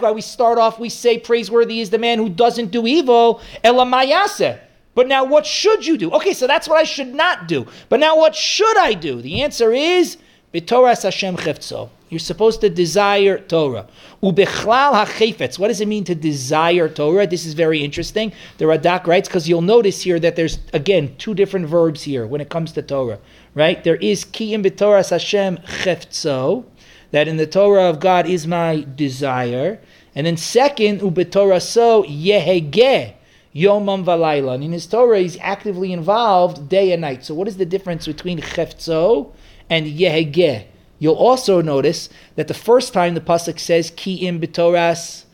[0.00, 3.40] why we start off, we say praiseworthy is the man who doesn't do evil.
[3.62, 6.10] But now what should you do?
[6.10, 7.64] Okay, so that's what I should not do.
[7.88, 9.22] But now what should I do?
[9.22, 10.16] The answer is
[10.52, 11.90] B'Torah Hashem Chefzo.
[12.10, 13.86] You're supposed to desire Torah.
[14.22, 15.58] Ubechlal hachefetz.
[15.58, 17.26] What does it mean to desire Torah?
[17.26, 18.32] This is very interesting.
[18.56, 22.40] The Radak writes because you'll notice here that there's again two different verbs here when
[22.40, 23.18] it comes to Torah.
[23.54, 23.82] Right?
[23.84, 26.64] There is ki in b'Torah Hashem chefzo,
[27.10, 29.80] that in the Torah of God is my desire,
[30.14, 33.14] and then second ubetorah so yehege
[33.54, 34.54] yomam valayla.
[34.54, 37.24] And in his Torah, he's actively involved day and night.
[37.24, 39.32] So what is the difference between chefzo
[39.70, 40.64] and yehege?
[40.98, 45.24] You'll also notice that the first time the pasuk says "Ki im b'toras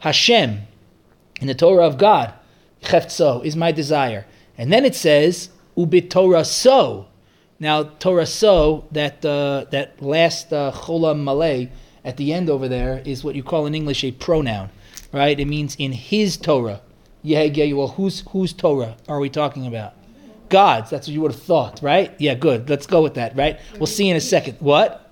[0.00, 0.62] Hashem"
[1.40, 2.34] in the Torah of God,
[2.82, 4.26] "Cheftzo" is my desire,
[4.58, 7.06] and then it says "Ubitorah so."
[7.58, 10.72] Now, Torah so that uh, that last uh,
[11.14, 11.70] malay
[12.04, 14.68] at the end over there is what you call in English a pronoun,
[15.12, 15.38] right?
[15.38, 16.82] It means in His Torah.
[17.22, 17.72] Yeah, yeah.
[17.72, 19.94] Well, whose whose Torah are we talking about?
[20.50, 20.90] God's.
[20.90, 22.14] That's what you would have thought, right?
[22.18, 22.68] Yeah, good.
[22.68, 23.58] Let's go with that, right?
[23.78, 24.58] We'll see in a second.
[24.60, 25.03] What?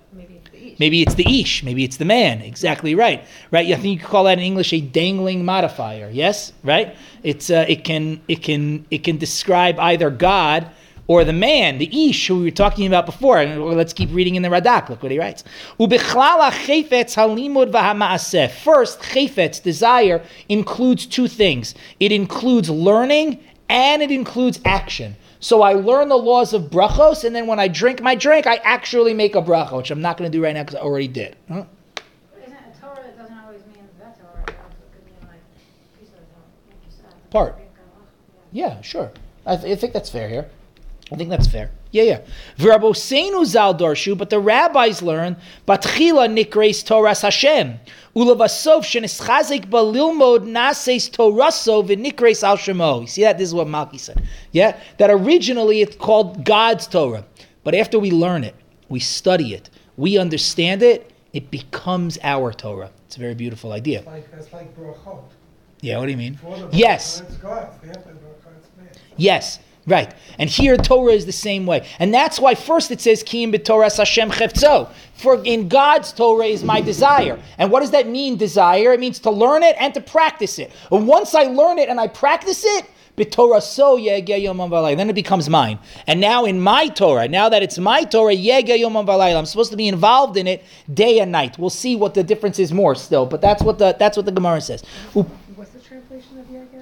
[0.79, 1.63] Maybe it's the ish.
[1.63, 2.41] Maybe it's the man.
[2.41, 3.25] Exactly right.
[3.51, 3.67] Right.
[3.67, 6.11] I think you could call that in English a dangling modifier.
[6.13, 6.53] Yes.
[6.63, 6.97] Right.
[7.23, 10.71] It's uh, it can it can it can describe either God
[11.09, 13.39] or the man, the ish, who we were talking about before.
[13.39, 14.89] And let's keep reading in the Radak.
[14.89, 15.43] Look what he writes.
[15.79, 15.99] First,
[19.01, 21.75] chayfetz, desire, includes two things.
[21.99, 25.17] It includes learning and it includes action.
[25.43, 28.61] So I learn the laws of brachos, and then when I drink my drink, I
[28.63, 31.09] actually make a bracha, which I'm not going to do right now because I already
[31.09, 31.35] did.
[31.49, 31.65] Huh?
[32.41, 33.01] Isn't it Torah?
[33.01, 34.45] It doesn't always mean the Torah.
[34.47, 35.41] It also could mean like
[35.99, 37.31] piece of the Torah, like you said.
[37.33, 37.59] Part.
[38.53, 38.69] Yeah.
[38.69, 39.11] Yeah, sure.
[39.45, 40.49] I, th- I think that's fair here.
[41.13, 41.71] I think that's fair.
[41.91, 42.21] Yeah, yeah.
[42.59, 45.37] V'raboseinu zal darshu, but the rabbis learn,
[45.69, 47.79] batchila nikreis Torah Hashem.
[48.17, 53.03] Ulavasov shenischazik balilmod nases toraso v'nikreis al shemo.
[53.03, 53.37] You see that?
[53.37, 54.23] This is what Malki said.
[54.53, 54.81] Yeah?
[54.99, 57.27] That originally it's called God's Torah.
[57.65, 58.55] But after we learn it,
[58.89, 62.91] we study it, we understand it, it becomes our Torah.
[63.07, 63.99] It's a very beautiful idea.
[63.99, 64.75] It's like, that's like.
[65.83, 66.39] Yeah, what do you mean?
[66.73, 67.21] Yes.
[67.21, 67.63] bracha, It's God.
[67.63, 68.89] After the bracha, it's man.
[69.17, 70.15] Yes, right.
[70.39, 71.87] And here Torah is the same way.
[71.99, 74.91] And that's why first it says Ki im b'Torah Hashem chefzo.
[75.15, 77.39] For in God's Torah is my desire.
[77.59, 78.93] And what does that mean, desire?
[78.93, 80.73] It means to learn it and to practice it.
[80.91, 84.97] And once I learn it and I practice it, b'Torah so yege yomam v'alayla.
[84.97, 85.79] Then it becomes mine.
[86.07, 89.71] And now in my Torah, now that it's my Torah, yege yomam v'alayla, I'm supposed
[89.73, 91.59] to be involved in it day and night.
[91.59, 94.33] We'll see what the difference is more still, but that's what the that's what the
[94.33, 94.83] Gemara says.
[95.13, 96.82] What's the translation of Yager?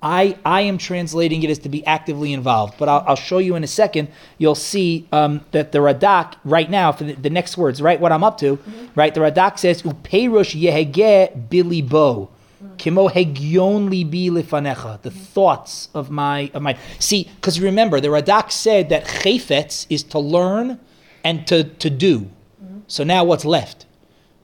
[0.00, 3.56] I, I am translating it as to be actively involved, but I'll, I'll show you
[3.56, 4.08] in a second.
[4.38, 8.00] You'll see um, that the Radak right now for the, the next words, right?
[8.00, 8.86] What I'm up to, mm-hmm.
[8.94, 9.12] right?
[9.12, 12.28] The Radak says upeirush yehege bilibo,
[12.62, 12.78] mm.
[12.78, 15.02] kimo hegyon libi lifanecha.
[15.02, 15.18] The mm-hmm.
[15.18, 16.78] thoughts of my of my.
[17.00, 20.78] See, because remember, the Radak said that chayfetz is to learn
[21.24, 22.20] and to to do.
[22.20, 22.78] Mm-hmm.
[22.86, 23.86] So now what's left?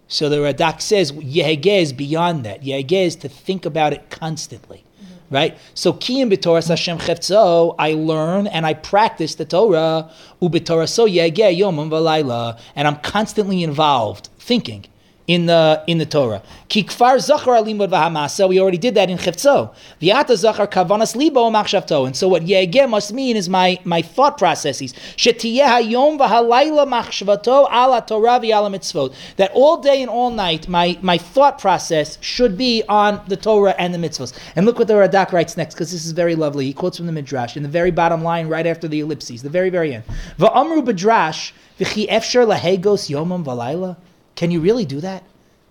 [0.08, 2.62] So the Radak says Yehege is beyond that.
[2.62, 4.84] Yehege is to think about it constantly.
[5.30, 5.58] Right?
[5.74, 10.10] So Kiyim b'Torah Hashem Chefzo, I learn and I practice the Torah,
[10.40, 14.87] u'b'Torah so Yehege yomam v'layla, and I'm constantly involved, thinking
[15.26, 16.42] in the in the Torah.
[16.68, 19.74] Ki kfar zachar alimud v'hamasa, we already did that in Chefzo.
[20.00, 22.06] V'yata zachar kavanas libo machshavto.
[22.06, 24.92] And so what Yehege must mean is my, my thought processes.
[24.92, 29.14] Shetiyeh hayom v'halayla machshavato ala Torah v'ala mitzvot.
[29.37, 33.74] That all day and all night, my, my thought process should be on the Torah
[33.78, 34.38] and the mitzvos.
[34.56, 36.66] And look what the Radak writes next, because this is very lovely.
[36.66, 39.48] He quotes from the Midrash in the very bottom line, right after the ellipses, the
[39.48, 40.04] very, very end.
[40.38, 43.96] V'amru b'drash v'chi efsher lahegos yomam v'layla.
[44.37, 45.23] Can you really do that?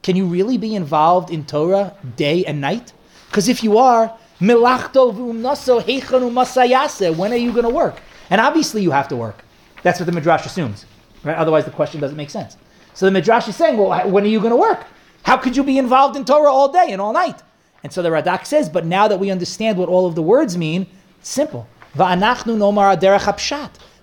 [0.02, 2.94] Can you really be involved in Torah day and night?
[3.30, 4.62] Because if you are, when are
[7.38, 8.02] you going to work?
[8.30, 9.44] And obviously you have to work.
[9.82, 10.86] That's what the Midrash assumes.
[11.24, 11.38] Right?
[11.38, 12.58] Otherwise the question doesn't make sense.
[12.94, 14.86] So the Midrash is saying, well, when are you going to work?
[15.24, 17.42] How could you be involved in Torah all day and all night?
[17.84, 20.58] And so the Radak says, but now that we understand what all of the words
[20.58, 20.88] mean,
[21.22, 21.68] simple.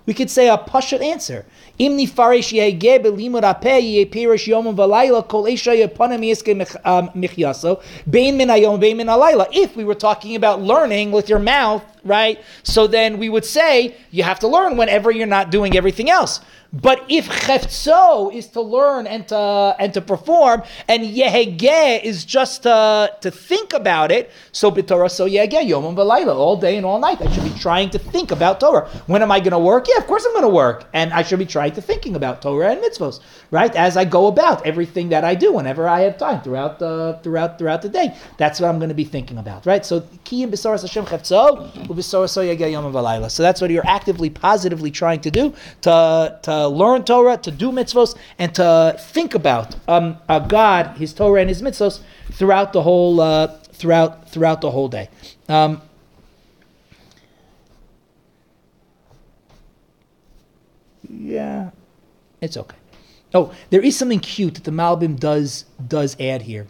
[0.05, 1.45] We could say a pashut answer.
[1.79, 2.07] Yomim
[4.75, 7.81] v'layla kol esha yiske um, michyaso.
[9.53, 12.41] If we were talking about learning with your mouth, right?
[12.63, 16.39] So then we would say you have to learn whenever you're not doing everything else.
[16.73, 22.63] But if cheftzo is to learn and to and to perform, and yehege is just
[22.63, 26.97] to, to think about it, so b'torah so yehege yomim v'layla all day and all
[26.97, 27.21] night.
[27.21, 28.87] I should be trying to think about Torah.
[29.07, 29.87] When am I going to work?
[29.89, 32.41] Yeah, of course I'm going to work, and I should be trying to thinking about
[32.41, 33.19] Torah and mitzvos,
[33.51, 33.75] right?
[33.75, 37.59] As I go about everything that I do, whenever I have time throughout the throughout
[37.59, 39.85] throughout the day, that's what I'm going to be thinking about, right?
[39.85, 41.05] So ki b'soras Hashem
[43.29, 47.71] so that's what you're actively, positively trying to do to to learn Torah, to do
[47.71, 51.99] mitzvos, and to think about um, uh, God, His Torah, and His mitzvos
[52.31, 55.09] throughout the whole uh, throughout throughout the whole day.
[55.49, 55.81] Um,
[61.09, 61.71] yeah,
[62.41, 62.77] it's okay.
[63.33, 66.67] Oh, there is something cute that the Malbim does does add here.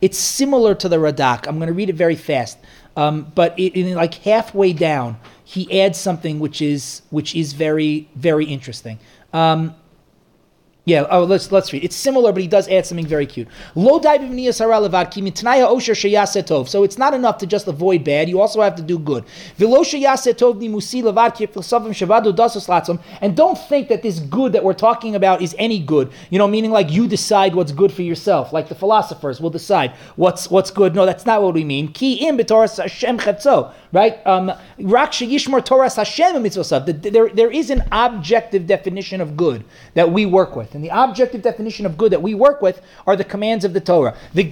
[0.00, 1.46] It's similar to the Radak.
[1.46, 2.58] I'm going to read it very fast,
[2.96, 8.08] um, but it, in like halfway down, he adds something which is which is very
[8.14, 8.98] very interesting.
[9.32, 9.74] Um,
[10.86, 11.82] yeah, oh, let's let's read.
[11.82, 13.48] It's similar, but he does add something very cute.
[13.74, 14.04] So
[16.84, 18.28] it's not enough to just avoid bad.
[18.28, 19.24] You also have to do good.
[23.20, 26.12] And don't think that this good that we're talking about is any good.
[26.30, 28.52] You know, meaning like you decide what's good for yourself.
[28.52, 30.94] Like the philosophers will decide what's what's good.
[30.94, 31.92] No, that's not what we mean.
[33.92, 34.24] Right?
[34.24, 34.52] Um.
[36.86, 39.64] There, there is an objective definition of good
[39.94, 40.75] that we work with.
[40.76, 43.80] And the objective definition of good that we work with are the commands of the
[43.80, 44.14] Torah.
[44.34, 44.44] The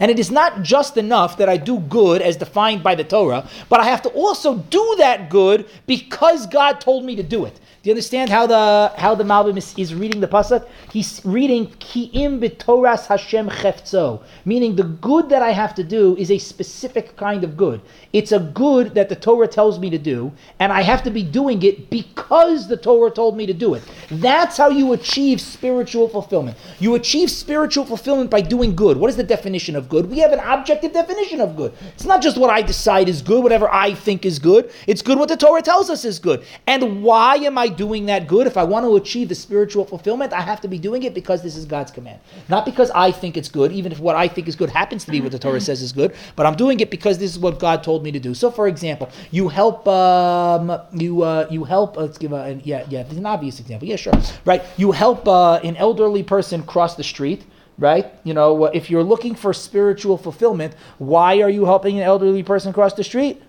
[0.00, 3.46] And it is not just enough that I do good as defined by the Torah,
[3.68, 7.60] but I have to also do that good because God told me to do it.
[7.86, 10.66] Do you understand how the how the Malbim is, is reading the pasuk?
[10.92, 16.32] He's reading ki'im b'toras Hashem cheftzo, meaning the good that I have to do is
[16.32, 17.80] a specific kind of good.
[18.12, 21.22] It's a good that the Torah tells me to do, and I have to be
[21.22, 23.84] doing it because the Torah told me to do it.
[24.10, 26.58] That's how you achieve spiritual fulfillment.
[26.80, 28.96] You achieve spiritual fulfillment by doing good.
[28.96, 30.10] What is the definition of good?
[30.10, 31.72] We have an objective definition of good.
[31.94, 34.72] It's not just what I decide is good, whatever I think is good.
[34.88, 36.44] It's good what the Torah tells us is good.
[36.66, 38.46] And why am I doing that good?
[38.46, 41.42] If I want to achieve the spiritual fulfillment, I have to be doing it because
[41.42, 42.20] this is God's command.
[42.48, 45.10] Not because I think it's good, even if what I think is good happens to
[45.10, 47.58] be what the Torah says is good, but I'm doing it because this is what
[47.58, 48.34] God told me to do.
[48.34, 51.96] So, for example, you help um, you uh, you help.
[51.96, 53.02] Let's give a yeah yeah.
[53.02, 53.88] There's an obvious example.
[53.88, 54.14] Yeah, sure.
[54.44, 54.62] Right.
[54.76, 57.44] You help uh, an elderly person cross the street.
[57.78, 58.06] Right.
[58.24, 62.72] You know, if you're looking for spiritual fulfillment, why are you helping an elderly person
[62.72, 63.42] cross the street?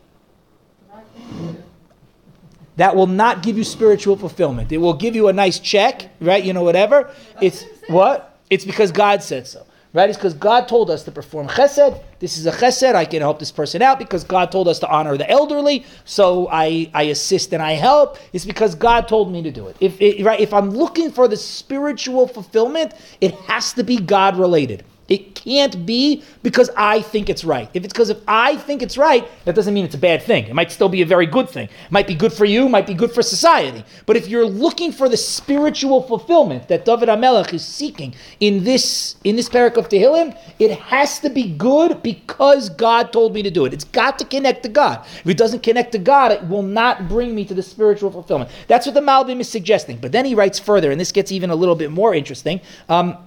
[2.78, 4.71] That will not give you spiritual fulfillment.
[4.71, 6.43] It will give you a nice check, right?
[6.43, 7.11] You know, whatever.
[7.41, 8.39] It's what?
[8.49, 9.65] It's because God said so.
[9.93, 10.09] Right?
[10.09, 12.03] It's because God told us to perform chesed.
[12.19, 12.93] This is a chesed.
[12.93, 15.86] I can help this person out because God told us to honor the elderly.
[16.05, 18.19] So I, I assist and I help.
[18.32, 19.78] It's because God told me to do it.
[19.80, 24.38] If, it, right, if I'm looking for the spiritual fulfillment, it has to be God
[24.38, 24.84] related.
[25.10, 27.70] It can't be because I think it's right.
[27.74, 30.45] If it's because if I think it's right, that doesn't mean it's a bad thing.
[30.47, 31.66] It might still be a very good thing.
[31.66, 33.84] It might be good for you, might be good for society.
[34.05, 39.16] But if you're looking for the spiritual fulfillment that David HaMelech is seeking in this
[39.24, 43.51] in this parak of Tehillim, it has to be good because God told me to
[43.51, 43.74] do it.
[43.74, 45.05] It's got to connect to God.
[45.05, 48.51] If it doesn't connect to God, it will not bring me to the spiritual fulfillment.
[48.68, 49.97] That's what the Malbim is suggesting.
[49.97, 52.60] But then he writes further, and this gets even a little bit more interesting.
[52.89, 53.18] Um,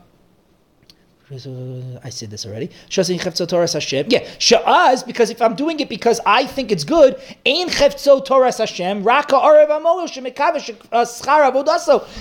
[1.32, 2.70] I said this already.
[2.88, 9.22] Yeah, sha'az, because if I'm doing it because I think it's good, Torah Hashem, uh,
[9.22, 9.64] schar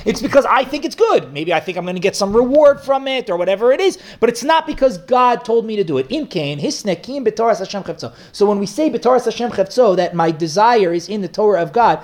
[0.06, 1.34] It's because I think it's good.
[1.34, 3.98] Maybe I think I'm going to get some reward from it or whatever it is,
[4.20, 6.08] but it's not because God told me to do it.
[6.10, 7.84] Hisnekim b'Torah Hashem.
[8.32, 11.74] So when we say b'Torah Hashem chefzo, that my desire is in the Torah of
[11.74, 12.04] God,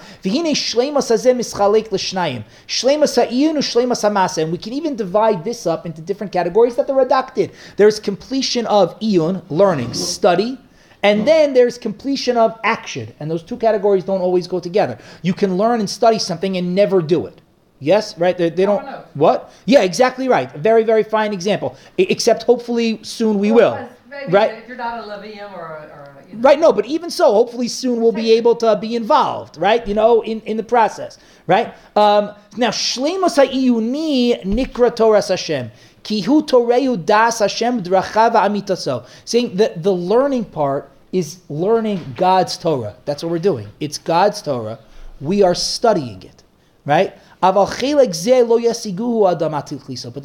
[4.38, 7.52] and we can even divide this up into different categories that the Radak did.
[7.78, 10.58] There's completion of iyun, learning, study,
[11.04, 13.14] and then there's completion of action.
[13.20, 14.98] And those two categories don't always go together.
[15.22, 17.42] You can learn and study something and never do it.
[17.80, 18.36] Yes, right?
[18.38, 18.84] They, they don't.
[19.16, 19.52] What?
[19.66, 20.54] Yeah, exactly right.
[20.56, 21.76] A very, very fine example.
[22.00, 23.88] I, except hopefully soon we will.
[24.10, 24.52] maybe right?
[24.58, 26.42] if you're not a Levium or or you know.
[26.42, 29.86] Right, no, but even so, hopefully soon we'll be able to be involved, right?
[29.86, 31.18] You know, in, in the process,
[31.48, 31.76] right?
[31.96, 35.70] Um, now, Shleimos ha'iyuni nikra Torah Hashem.
[36.06, 39.06] Kihu Toreu das Hashem drachava amitaso.
[39.26, 42.96] Saying that the learning part is learning God's Torah.
[43.06, 43.68] That's what we're doing.
[43.80, 44.80] It's God's Torah.
[45.20, 46.44] We are studying it,
[46.86, 47.18] right?
[47.42, 47.90] But the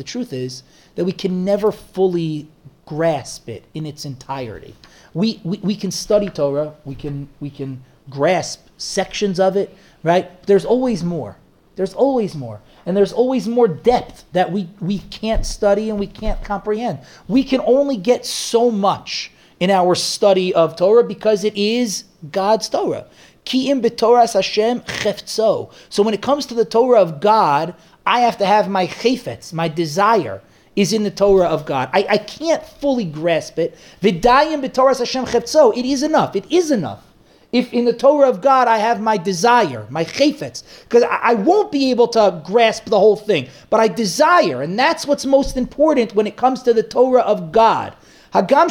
[0.05, 0.63] truth is
[0.95, 2.49] that we can never fully
[2.87, 4.75] grasp it in its entirety.
[5.15, 10.43] We, we, we can study Torah, we can, we can grasp sections of it, right?
[10.45, 11.37] There's always more.
[11.77, 12.61] There's always more.
[12.91, 16.99] And there's always more depth that we, we can't study and we can't comprehend.
[17.29, 19.31] We can only get so much
[19.61, 23.07] in our study of Torah because it is God's Torah.
[23.45, 25.73] Ki'im b'Torah Hashem cheftzo.
[25.89, 29.53] So when it comes to the Torah of God, I have to have my chefetz,
[29.53, 30.43] my desire,
[30.75, 31.91] is in the Torah of God.
[31.93, 33.79] I, I can't fully grasp it.
[34.03, 35.77] V'dayim b'Torah Hashem cheftzo.
[35.77, 36.35] It is enough.
[36.35, 37.05] It is enough.
[37.53, 41.35] If in the Torah of God I have my desire, my chefetz, because I, I
[41.35, 45.57] won't be able to grasp the whole thing, but I desire, and that's what's most
[45.57, 47.97] important when it comes to the Torah of God.
[48.33, 48.71] Hagam.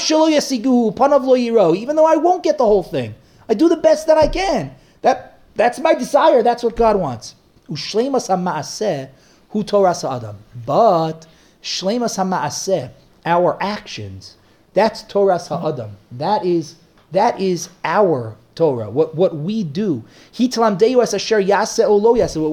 [1.78, 3.16] Even though I won't get the whole thing,
[3.50, 4.74] I do the best that I can.
[5.02, 6.42] That that's my desire.
[6.42, 7.36] That's what God wants.
[7.70, 9.10] Ushleimas ha'maaseh
[9.50, 10.38] hu Torah adam.
[10.66, 11.28] But
[13.26, 14.38] our actions,
[14.74, 15.98] that's Torah ha'adam.
[16.12, 16.76] That is
[17.12, 18.90] that is our Torah.
[18.90, 20.04] What what we do.
[20.38, 21.14] What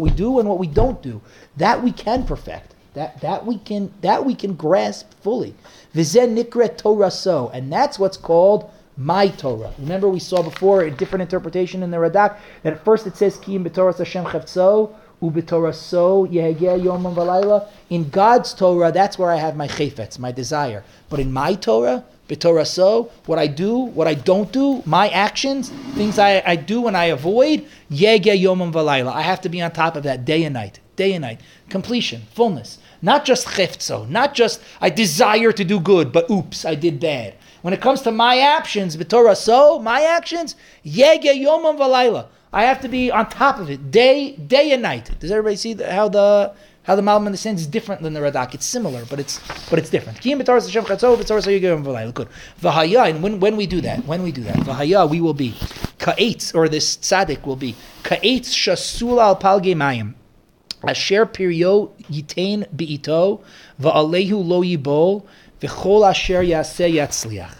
[0.06, 1.20] we do and what we don't do.
[1.56, 2.74] That we can perfect.
[2.94, 5.54] That that we can that we can grasp fully.
[5.94, 9.72] Vizen nikret Torah so, and that's what's called my Torah.
[9.78, 13.36] Remember, we saw before a different interpretation in the Radak that at first it says
[13.36, 16.24] Ki b'Torah Hashem chavtzo u'b'Torah so.
[17.90, 20.84] In God's Torah, that's where I have my chayfetz, my desire.
[21.08, 25.70] But in my Torah, b'Torah so, what I do, what I don't do, my actions,
[25.94, 29.12] things I, I do and I avoid, yehegeh yom v'layla.
[29.12, 32.22] I have to be on top of that day and night, day and night, completion,
[32.34, 32.78] fullness.
[33.02, 37.34] Not just chefzo, not just I desire to do good, but oops, I did bad.
[37.62, 42.26] When it comes to my actions, b'Torah so, my actions, yege yomam v'layla.
[42.52, 45.10] I have to be on top of it, day, day and night.
[45.20, 46.54] Does everybody see how the
[46.86, 48.54] how the Malbim understands is different than the Radak?
[48.54, 50.22] It's similar, but it's but it's different.
[50.22, 50.38] Good.
[52.62, 55.56] V'haya, and when, when we do that, when we do that, v'haya, we will be
[55.98, 57.74] ka'etz, or this tzaddik will be
[58.04, 60.14] ka'etz shasula al palge mayim.
[60.86, 63.40] Asher pirio yitain bi'ito
[63.80, 65.24] va'alehu lo yibol
[65.60, 67.56] v'chol asher yaseh yatzliach.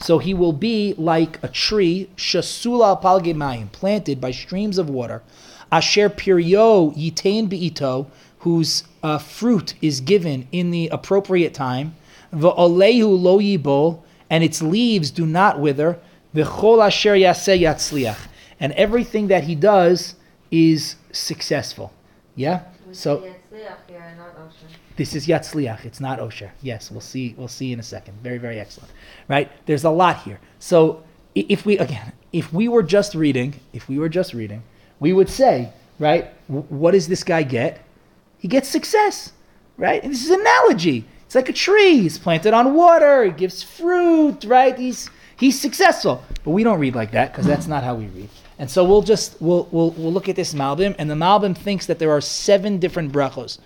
[0.00, 5.24] So he will be like a tree shasula palge mayim, planted by streams of water.
[5.72, 8.06] Asher pirio yitain bi'ito,
[8.40, 11.94] whose uh, fruit is given in the appropriate time.
[12.32, 15.98] Va'alehu lo yibol, and its leaves do not wither.
[16.34, 18.28] V'chol asher yaseh yatzliach,
[18.60, 20.14] and everything that he does
[20.50, 21.92] is successful.
[22.34, 22.62] Yeah.
[22.92, 24.68] So yeah, not ocean.
[24.96, 25.84] this is Yatzliach.
[25.84, 26.50] It's not Osher.
[26.62, 27.34] Yes, we'll see.
[27.36, 28.18] We'll see in a second.
[28.22, 28.92] Very, very excellent.
[29.26, 29.50] Right?
[29.66, 30.40] There's a lot here.
[30.58, 31.02] So
[31.34, 34.62] if we again, if we were just reading, if we were just reading,
[35.00, 36.28] we would say, right?
[36.48, 37.80] What does this guy get?
[38.38, 39.32] He gets success,
[39.76, 40.02] right?
[40.02, 41.04] And this is an analogy.
[41.26, 41.98] It's like a tree.
[41.98, 43.24] He's planted on water.
[43.24, 44.78] He gives fruit, right?
[44.78, 46.22] He's he's successful.
[46.44, 48.28] But we don't read like that because that's not how we read.
[48.58, 51.86] And so we'll just we'll we'll, we'll look at this Malbim, and the Malbim thinks
[51.86, 53.58] that there are seven different brachos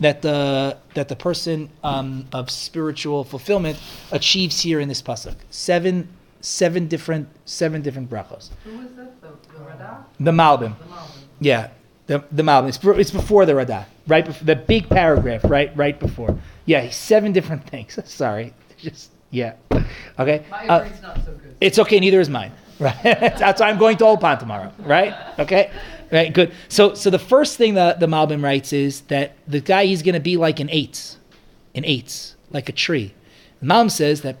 [0.00, 3.78] that the that the person um, of spiritual fulfillment
[4.12, 5.34] achieves here in this pasuk.
[5.50, 6.08] Seven
[6.40, 8.50] seven different seven different brachos.
[8.64, 9.08] Who is this?
[9.20, 10.04] The, the Radak?
[10.20, 10.78] The Malbim.
[10.78, 11.22] The Malvin.
[11.40, 11.68] Yeah,
[12.06, 12.68] the the Malbim.
[12.68, 14.24] It's, it's before the Radak, right?
[14.24, 15.70] Before, the big paragraph, right?
[15.76, 16.36] Right before.
[16.66, 17.98] Yeah, seven different things.
[18.10, 19.54] Sorry, just yeah.
[20.18, 20.44] Okay.
[20.50, 21.56] My Uh, brain's not so good.
[21.60, 22.00] it's okay.
[22.00, 22.52] Neither is mine.
[22.80, 22.96] Right.
[23.02, 24.72] That's why I'm going to Ulpan tomorrow.
[24.78, 25.14] Right.
[25.38, 25.70] Okay.
[26.10, 26.32] Right.
[26.32, 26.52] Good.
[26.68, 30.14] So so the first thing that the Malbim writes is that the guy he's going
[30.14, 31.16] to be like an eitz,
[31.74, 33.14] an eitz, like a tree.
[33.60, 34.36] The Malbim says that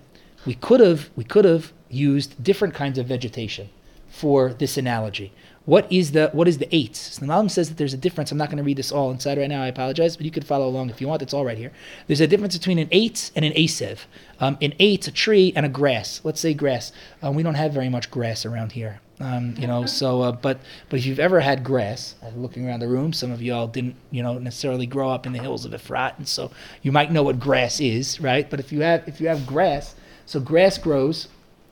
[0.46, 3.68] we could have we could have used different kinds of vegetation
[4.08, 5.32] for this analogy.
[5.68, 6.96] What is the what is the eight?
[6.96, 8.32] So the Malbim says that there's a difference.
[8.32, 9.62] I'm not going to read this all inside right now.
[9.62, 11.20] I apologize, but you could follow along if you want.
[11.20, 11.72] It's all right here.
[12.06, 13.98] There's a difference between an eight and an asev.
[14.40, 16.22] Um, an eight, a tree, and a grass.
[16.24, 16.90] Let's say grass.
[17.20, 19.02] Um, we don't have very much grass around here.
[19.20, 20.58] Um, you know, so uh, but
[20.88, 23.96] but if you've ever had grass, uh, looking around the room, some of y'all didn't,
[24.10, 26.50] you know, necessarily grow up in the hills of Efrat, and so
[26.80, 28.48] you might know what grass is, right?
[28.48, 29.94] But if you have if you have grass,
[30.24, 31.28] so grass grows,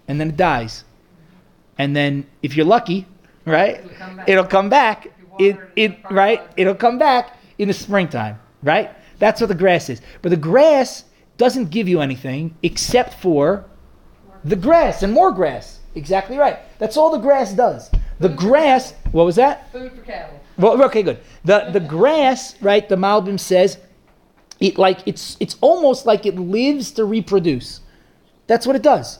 [0.07, 0.85] and then it dies,
[1.79, 3.07] and then if you're lucky,
[3.47, 4.29] right, It'll come back.
[4.29, 5.07] it'll come back.
[5.39, 8.91] It it in it the front right, it'll come back in the springtime, right?
[9.19, 10.01] That's what the grass is.
[10.23, 11.05] But the grass
[11.39, 13.65] doesn't give you anything except for
[14.45, 15.81] The grass and more grass.
[15.95, 16.59] Exactly right.
[16.79, 17.91] That's all the grass does.
[18.21, 19.71] The grass, what was that?
[19.73, 20.41] Food for cattle.
[20.59, 21.19] Well, okay, good.
[21.45, 22.87] The the grass, right?
[22.89, 23.79] The Malbim says,
[24.61, 27.81] it like it's it's almost like it lives to reproduce.
[28.47, 29.19] That's what it does,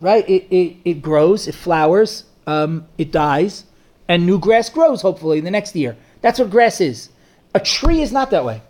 [0.00, 0.28] right?
[0.28, 3.64] It it, it grows, it flowers, um, it dies,
[4.08, 5.02] and new grass grows.
[5.02, 5.96] Hopefully, the next year.
[6.22, 7.10] That's what grass is.
[7.54, 8.62] A tree is not that way.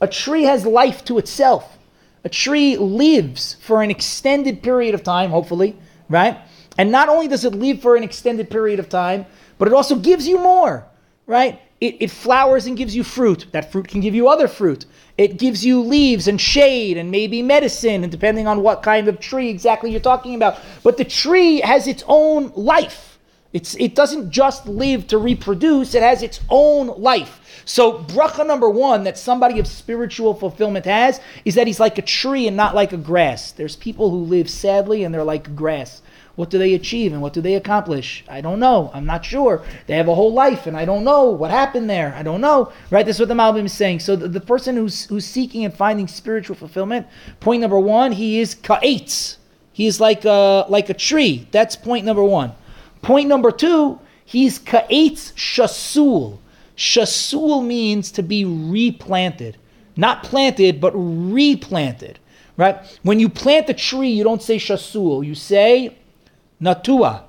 [0.00, 1.76] A tree has life to itself.
[2.24, 5.76] A tree lives for an extended period of time, hopefully,
[6.08, 6.38] right?
[6.78, 9.26] And not only does it live for an extended period of time,
[9.58, 10.86] but it also gives you more,
[11.26, 11.60] right?
[11.80, 13.46] It, it flowers and gives you fruit.
[13.52, 14.86] That fruit can give you other fruit.
[15.18, 19.18] It gives you leaves and shade and maybe medicine, and depending on what kind of
[19.18, 20.58] tree exactly you're talking about.
[20.82, 23.15] But the tree has its own life.
[23.56, 27.40] It's, it doesn't just live to reproduce, it has its own life.
[27.64, 32.02] So, bracha number one that somebody of spiritual fulfillment has is that he's like a
[32.02, 33.52] tree and not like a grass.
[33.52, 36.02] There's people who live sadly and they're like grass.
[36.34, 38.26] What do they achieve and what do they accomplish?
[38.28, 38.90] I don't know.
[38.92, 39.62] I'm not sure.
[39.86, 42.14] They have a whole life and I don't know what happened there.
[42.14, 42.72] I don't know.
[42.90, 43.06] Right?
[43.06, 44.00] That's what the Malbim is saying.
[44.00, 47.06] So the, the person who's who's seeking and finding spiritual fulfillment,
[47.40, 49.38] point number one, he is ka'etz.
[49.72, 51.48] He is like a like a tree.
[51.52, 52.52] That's point number one.
[53.02, 56.38] Point number two, he's ka'etz shasul.
[56.76, 59.56] Shasul means to be replanted.
[59.96, 62.18] Not planted, but replanted.
[62.56, 62.76] Right?
[63.02, 65.24] When you plant a tree, you don't say shasul.
[65.24, 65.96] You say
[66.60, 67.24] natua,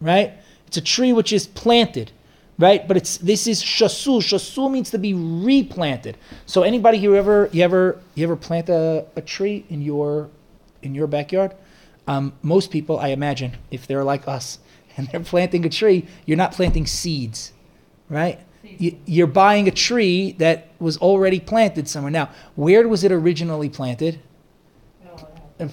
[0.00, 0.32] right?
[0.66, 2.10] It's a tree which is planted,
[2.58, 2.86] right?
[2.88, 4.20] But it's this is shasul.
[4.20, 6.16] Shasul means to be replanted.
[6.46, 10.30] So anybody here ever you ever you ever plant a, a tree in your
[10.82, 11.54] in your backyard?
[12.06, 14.58] Um, most people, I imagine, if they're like us
[14.96, 17.52] and they're planting a tree, you're not planting seeds,
[18.08, 18.40] right?
[18.62, 22.10] You, you're buying a tree that was already planted somewhere.
[22.10, 24.20] Now, where was it originally planted?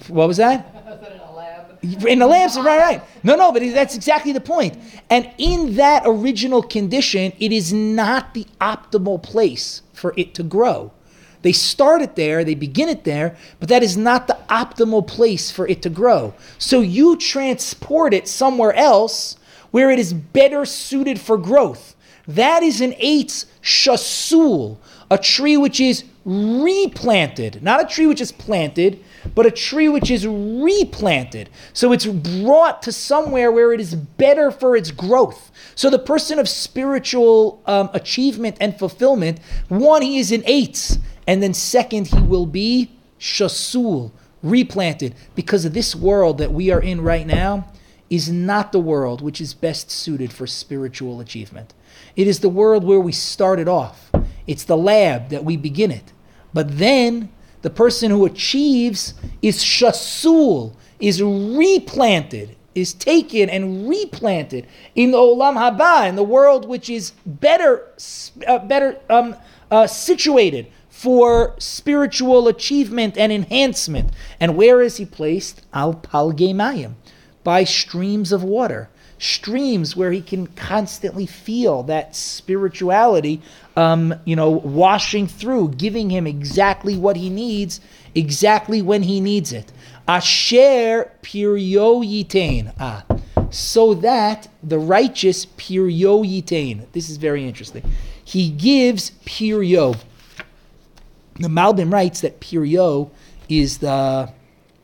[0.08, 0.68] What was that?
[1.02, 2.06] In a lab.
[2.06, 3.02] In the lamps, right, right.
[3.24, 4.78] No, no, but that's exactly the point.
[5.10, 10.92] And in that original condition, it is not the optimal place for it to grow.
[11.42, 15.50] They start it there, they begin it there, but that is not the optimal place
[15.50, 16.34] for it to grow.
[16.58, 19.36] So you transport it somewhere else
[19.72, 21.96] where it is better suited for growth.
[22.28, 24.78] That is an eitz shasul,
[25.10, 29.02] a tree which is replanted, not a tree which is planted,
[29.34, 31.48] but a tree which is replanted.
[31.72, 35.50] So it's brought to somewhere where it is better for its growth.
[35.74, 41.42] So the person of spiritual um, achievement and fulfillment, one, he is an eitz, and
[41.42, 44.10] then second, he will be shasul,
[44.42, 47.68] replanted, because this world that we are in right now
[48.10, 51.72] is not the world which is best suited for spiritual achievement.
[52.16, 54.10] It is the world where we started off.
[54.46, 56.12] It's the lab that we begin it.
[56.52, 57.30] But then
[57.62, 65.54] the person who achieves is shasul, is replanted, is taken and replanted in the olam
[65.54, 67.88] haba, in the world which is better,
[68.46, 69.36] uh, better um,
[69.70, 70.66] uh, situated
[71.02, 74.08] for spiritual achievement and enhancement.
[74.38, 75.66] And where is he placed?
[75.74, 76.94] Al palgemayim,
[77.42, 78.88] by streams of water
[79.18, 83.40] streams where he can constantly feel that spirituality,
[83.76, 87.80] um, you know, washing through, giving him exactly what he needs,
[88.16, 89.72] exactly when he needs it.
[90.08, 92.72] Asher pirio yitain.
[92.80, 93.04] Ah,
[93.50, 96.84] so that the righteous pirio yitain.
[96.92, 97.84] This is very interesting.
[98.24, 99.96] He gives pirio.
[101.36, 103.10] The Malbim writes that pirio
[103.48, 104.32] is the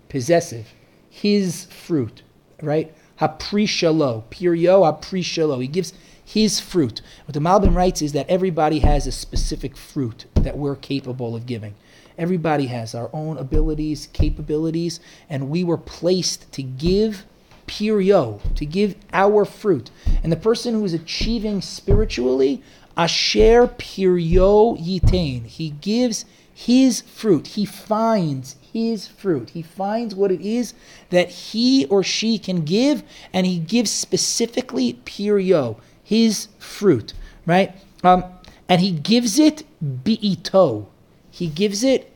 [0.08, 0.72] possessive,
[1.10, 2.22] his fruit,
[2.62, 2.94] right?
[3.20, 5.60] Haprishalo, Pirio Haprishalo.
[5.60, 5.92] He gives
[6.24, 7.00] his fruit.
[7.26, 11.46] What the Malbim writes is that everybody has a specific fruit that we're capable of
[11.46, 11.74] giving.
[12.16, 17.24] Everybody has our own abilities, capabilities, and we were placed to give
[17.66, 19.90] Pirio, to give our fruit.
[20.22, 22.62] And the person who is achieving spiritually,
[22.96, 26.24] Asher Pirio Yitain, he gives
[26.58, 27.46] his fruit.
[27.46, 29.50] He finds his fruit.
[29.50, 30.74] He finds what it is
[31.10, 37.12] that he or she can give, and he gives specifically pirio, his fruit,
[37.46, 37.76] right?
[38.02, 38.24] Um,
[38.68, 40.86] and he gives it bi'ito.
[41.30, 42.12] He gives it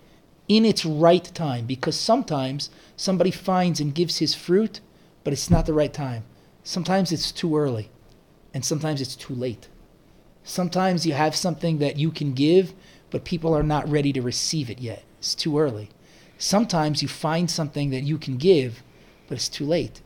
[0.49, 4.81] in its right time, because sometimes somebody finds and gives his fruit,
[5.23, 6.25] but it's not the right time.
[6.65, 7.91] Sometimes it's too early,
[8.53, 9.69] and sometimes it's too late.
[10.43, 12.75] Sometimes you have something that you can give,
[13.13, 15.05] but people are not ready to receive it yet.
[15.19, 15.91] It's too early.
[16.39, 18.83] Sometimes you find something that you can give,
[19.29, 20.01] but it's too late.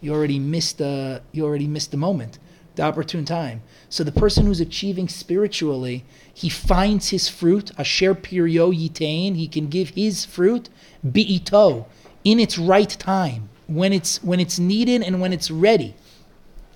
[0.00, 2.38] You already missed the you already missed the moment,
[2.76, 3.62] the opportune time.
[3.90, 9.68] So the person who's achieving spiritually, he finds his fruit, asher pirio yitain, he can
[9.68, 10.70] give his fruit,
[11.06, 11.84] bi'ito,
[12.24, 15.94] in its right time, when it's when it's needed and when it's ready.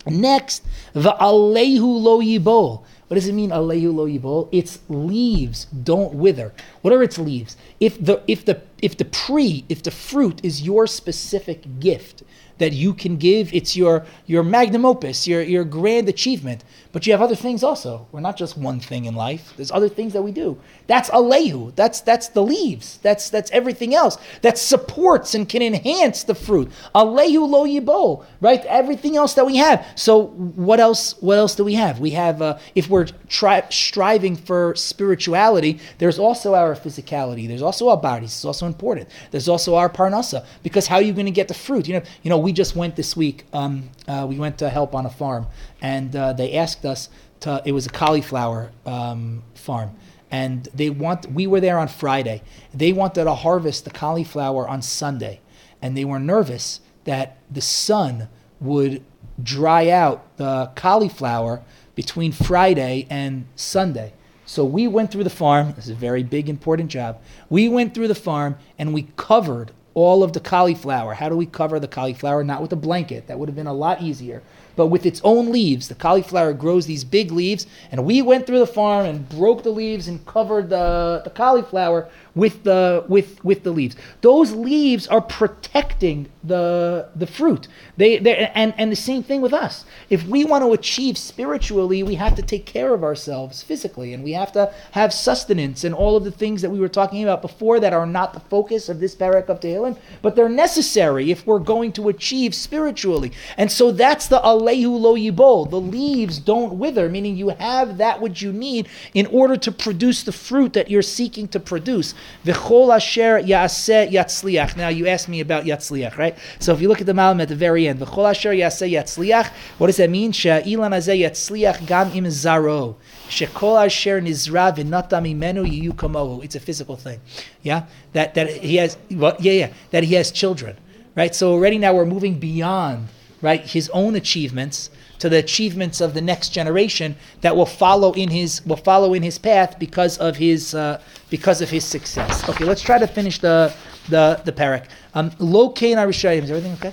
[0.07, 2.85] Next, the alehu lo yibol.
[3.09, 4.49] What does it mean, alehu lo yibol?
[4.51, 6.53] Its leaves don't wither.
[6.83, 7.57] What are its leaves?
[7.79, 12.25] If the if the if the pre if the fruit is your specific gift
[12.59, 16.65] that you can give, it's your your magnum opus, your your grand achievement.
[16.97, 18.07] But you have other things also.
[18.11, 19.53] We're not just one thing in life.
[19.55, 20.59] There's other things that we do.
[20.87, 21.75] That's alehu.
[21.77, 22.99] That's that's the leaves.
[23.03, 26.71] That's that's everything else that supports and can enhance the fruit.
[26.95, 28.25] Alehu lo yibol.
[28.41, 28.65] Right.
[28.65, 29.87] Everything else that we have.
[29.95, 31.21] So what else?
[31.21, 32.01] What else do we have?
[32.01, 37.47] We have uh, if we're tri- striving for spirituality, there's also our physicality.
[37.47, 38.31] There's also our bodies.
[38.31, 39.11] It's also important.
[39.33, 40.47] There's also our parnasa.
[40.63, 41.89] Because how are you going to get the fruit?
[41.89, 42.07] You know.
[42.23, 42.39] You know.
[42.39, 43.45] We just went this week.
[43.53, 45.47] Um, uh, we went to help on a farm,
[45.81, 47.09] and uh, they asked us
[47.41, 47.63] to.
[47.65, 49.97] It was a cauliflower um, farm,
[50.31, 51.31] and they want.
[51.31, 52.43] We were there on Friday.
[52.73, 55.41] They wanted to harvest the cauliflower on Sunday,
[55.83, 58.29] and they were nervous that the sun
[58.61, 59.03] would
[59.43, 61.63] dry out the cauliflower
[61.95, 64.13] between Friday and Sunday.
[64.45, 65.73] So we went through the farm.
[65.75, 67.21] This is a very big, important job.
[67.51, 71.15] We went through the farm and we covered all of the cauliflower.
[71.15, 72.45] How do we cover the cauliflower?
[72.45, 73.29] Not with a blanket.
[73.29, 74.43] That would have been a lot easier.
[74.77, 75.89] But with its own leaves.
[75.89, 77.67] The cauliflower grows these big leaves.
[77.91, 82.11] And we went through the farm and broke the leaves and covered the, the cauliflower
[82.37, 83.97] with the with with the leaves.
[84.21, 87.67] Those leaves are protecting the the fruit.
[87.97, 88.19] They
[88.55, 89.85] and and the same thing with us.
[90.11, 94.23] If we want to achieve spiritually, we have to take care of ourselves physically, and
[94.23, 97.41] we have to have sustenance and all of the things that we were talking about
[97.41, 101.47] before that are not the focus of this parak of Tehillim, but they're necessary if
[101.47, 103.33] we're going to achieve spiritually.
[103.57, 105.71] And so that's the alehu lo yibol.
[105.71, 110.23] The leaves don't wither, meaning you have that which you need in order to produce
[110.23, 112.15] the fruit that you're seeking to produce.
[112.45, 114.77] V'chol asher yaseh yatzliach.
[114.77, 116.37] Now you asked me about yatzliach, right?
[116.59, 119.51] So if you look at the Malbim at the very end, v'chol asher yaseh yatzliach.
[119.79, 120.33] What does that mean?
[120.33, 122.97] She'ilan azeh yatzliach gam im zaro.
[123.29, 126.45] Shekol asher nizra v'nata mimenu yiyu kamohu.
[126.45, 127.21] It's a physical thing,
[127.63, 127.87] yeah.
[128.13, 129.73] That that he has, well, yeah, yeah.
[129.91, 130.77] That he has children,
[131.15, 131.35] right?
[131.35, 133.09] So already now we're moving beyond
[133.43, 134.89] right his own achievements
[135.19, 139.23] to the achievements of the next generation that will follow in his will follow in
[139.23, 141.01] his path because of his uh,
[141.31, 142.49] because of his success.
[142.49, 143.75] Okay, let's try to finish the
[144.09, 144.87] the the parak.
[145.15, 146.43] Um, Lo kain arishaim.
[146.43, 146.93] Is everything okay?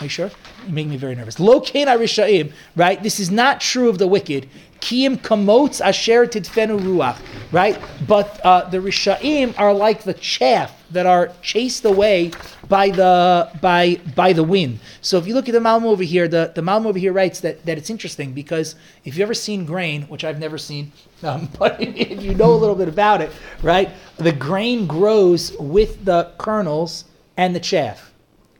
[0.00, 0.30] Are you sure?
[0.66, 1.40] You make me very nervous.
[1.40, 2.52] Lo kain arishaim.
[2.76, 3.02] Right.
[3.02, 4.48] This is not true of the wicked.
[4.80, 7.18] Kiyim kamots asher tidfenu ruach.
[7.52, 7.80] Right.
[8.06, 12.32] But uh, the rishaim are like the chaff that are chased away
[12.68, 14.80] by the by by the wind.
[15.00, 17.40] So if you look at the Malbim over here, the, the Malbim over here writes
[17.40, 18.74] that, that it's interesting because
[19.04, 22.56] if you've ever seen grain, which I've never seen, um, but if you know a
[22.56, 23.30] little bit about it,
[23.62, 27.04] right, the grain grows with the kernels
[27.36, 28.12] and the chaff,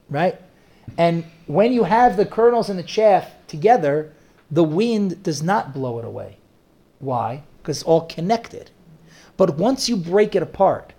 [0.08, 0.40] right?
[0.96, 4.12] And when you have the kernels and the chaff together,
[4.50, 6.38] the wind does not blow it away.
[6.98, 7.42] Why?
[7.58, 8.70] Because it's all connected.
[9.36, 10.94] But once you break it apart,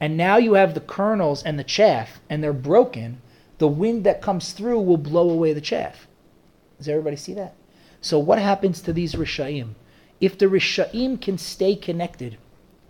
[0.00, 3.20] and now you have the kernels and the chaff, and they're broken,
[3.58, 6.08] the wind that comes through will blow away the chaff.
[6.78, 7.54] Does everybody see that?
[8.00, 9.74] So what happens to these Rishaim?
[10.20, 12.36] If the Rishaim can stay connected,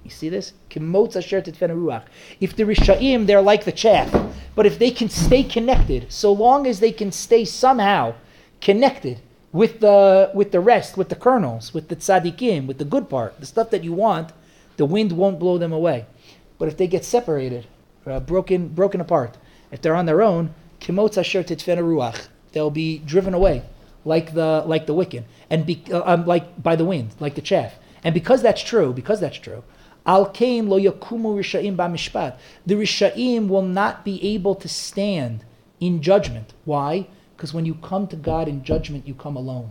[0.03, 0.53] you see this?
[0.71, 4.13] If the Rishaim, they're like the chaff.
[4.55, 8.15] But if they can stay connected, so long as they can stay somehow
[8.61, 9.21] connected
[9.55, 13.39] with the with the rest, with the kernels, with the tzaddikim, with the good part,
[13.39, 14.33] the stuff that you want,
[14.77, 16.07] the wind won't blow them away.
[16.59, 17.69] But if they get separated,
[18.05, 19.39] uh, broken broken apart,
[19.71, 23.63] if they're on their own, kimotz asher ruach, they'll be driven away
[24.05, 27.41] like the like the wicked, and be, uh, um, like by the wind, like the
[27.41, 27.75] chaff.
[28.03, 29.63] And because that's true, because that's true,
[30.05, 32.37] al kain lo yakumu rishaim b'mishpat.
[32.67, 35.45] The rishaim will not be able to stand
[35.79, 36.55] in judgment.
[36.65, 37.07] Why?
[37.45, 39.71] Because when you come to God in judgment, you come alone.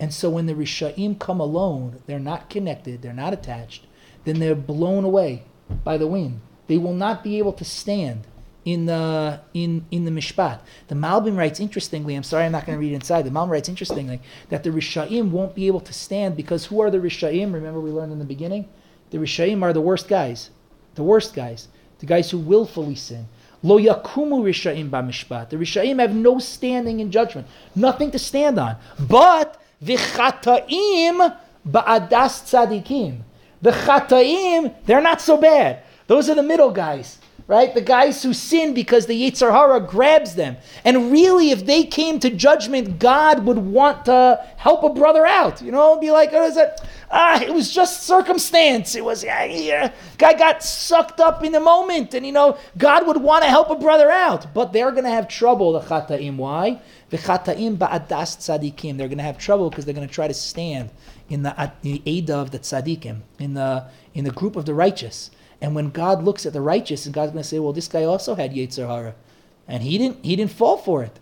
[0.00, 3.86] And so when the rishaim come alone, they're not connected, they're not attached,
[4.24, 5.44] then they're blown away
[5.84, 6.40] by the wind.
[6.66, 8.26] They will not be able to stand
[8.64, 10.62] in the in in the mishpat.
[10.88, 12.16] The Malbim writes interestingly.
[12.16, 13.22] I'm sorry, I'm not going to read inside.
[13.22, 16.90] The Malbim writes interestingly that the Rishaim won't be able to stand because who are
[16.90, 17.54] the Rishaim?
[17.54, 18.68] Remember, we learned in the beginning,
[19.10, 20.50] the Rishaim are the worst guys,
[20.96, 21.68] the worst guys,
[22.00, 23.28] the guys who willfully sin.
[23.62, 25.50] Lo yakumu Rishaim b'mishpat.
[25.50, 28.76] The Rishaim have no standing in judgment, nothing to stand on.
[28.98, 31.36] But v'chataim
[31.68, 33.20] ba'adas tzadikim.
[33.62, 35.82] The chataim, they're not so bad.
[36.06, 37.19] Those are the middle guys
[37.50, 37.74] right?
[37.74, 40.56] The guys who sin because the Yetzer Hara grabs them.
[40.84, 45.60] And really, if they came to judgment, God would want to help a brother out.
[45.60, 46.80] You know, be like, oh, is it?
[47.10, 48.94] Ah, it was just circumstance.
[48.94, 49.92] It was, yeah, yeah.
[50.16, 52.14] Guy got sucked up in the moment.
[52.14, 54.54] And, you know, God would want to help a brother out.
[54.54, 56.36] But they're going to have trouble, the Chata'im.
[56.36, 56.80] Why?
[57.08, 58.96] The Chata'im ba'adas tzadikim.
[58.96, 60.90] They're going to have trouble because they're going to try to stand
[61.28, 65.32] in the, the Ada of the tzadikim, in the, in the group of the righteous.
[65.60, 68.04] And when God looks at the righteous, and God's going to say, "Well, this guy
[68.04, 69.14] also had Yetzer Hara,
[69.68, 71.18] and he didn't he didn't fall for it."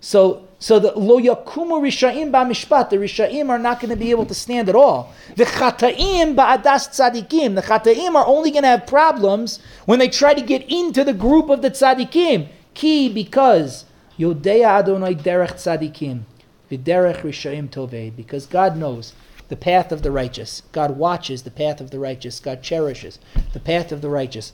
[0.00, 4.26] So so the lo yakumu rishaim ba'mishpat, the rishaim are not going to be able
[4.26, 5.12] to stand at all.
[5.36, 10.34] The chataim ba'adas tzadikim, the chataim are only going to have problems when they try
[10.34, 12.48] to get into the group of the tzadikim.
[12.74, 13.84] Key because
[14.18, 16.22] yodea Adonai derech tzadikim,
[16.70, 19.12] v'derech rishaim tovei, because God knows
[19.48, 20.62] the path of the righteous.
[20.72, 22.40] God watches the path of the righteous.
[22.40, 23.18] God cherishes
[23.52, 24.52] the path of the righteous.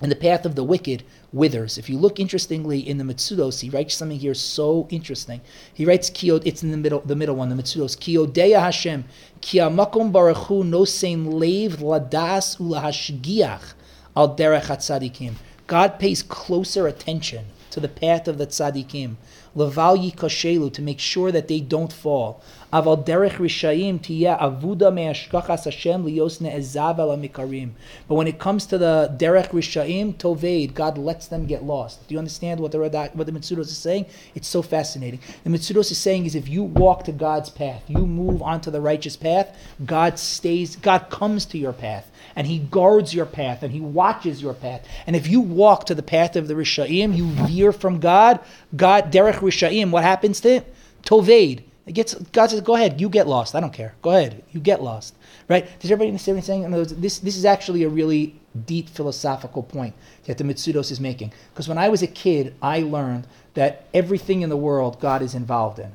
[0.00, 1.78] And the path of the wicked withers.
[1.78, 5.40] If you look interestingly in the Mitsudos, he writes something here so interesting.
[5.72, 7.96] He writes Kiyod, it's in the middle, the middle one, the Mitsudos.
[7.96, 9.04] Kiyodeya Hashem,
[9.40, 13.74] Kiyamakom Baruch Hu Nosein Leiv Ladas Ulahashgiach
[14.16, 15.34] Al Derech HaTzadikim.
[15.68, 19.16] God pays closer attention to the path of the tzaddikim,
[19.54, 22.42] leval yikoshelu, to make sure that they don't fall.
[22.72, 27.72] Aval derech tiyeh avuda me'ashkachas Hashem liyos ne'ezav el mikarim.
[28.08, 32.06] But when it comes to the derech rishayim toved, God lets them get lost.
[32.08, 34.06] Do you understand what the Radak, what the Mitzudos is saying?
[34.34, 35.20] It's so fascinating.
[35.44, 38.80] The Mitzudos is saying is if you walk to God's path, you move onto the
[38.80, 43.72] righteous path, God stays, God comes to your path and he guards your path and
[43.72, 44.86] he watches your path.
[45.06, 48.40] And if you walk to the path of the Rishaim, you veer from God,
[48.76, 50.74] God, Derech Rishaim, what happens to it?
[51.04, 51.62] Toved.
[51.84, 53.54] It gets, God says, go ahead, you get lost.
[53.54, 53.94] I don't care.
[54.02, 55.16] Go ahead, you get lost.
[55.48, 55.64] Right?
[55.80, 57.00] Does everybody understand what I'm saying?
[57.00, 61.32] This, this is actually a really deep philosophical point that the Mitsudos is making.
[61.52, 65.34] Because when I was a kid, I learned that everything in the world God is
[65.34, 65.90] involved in.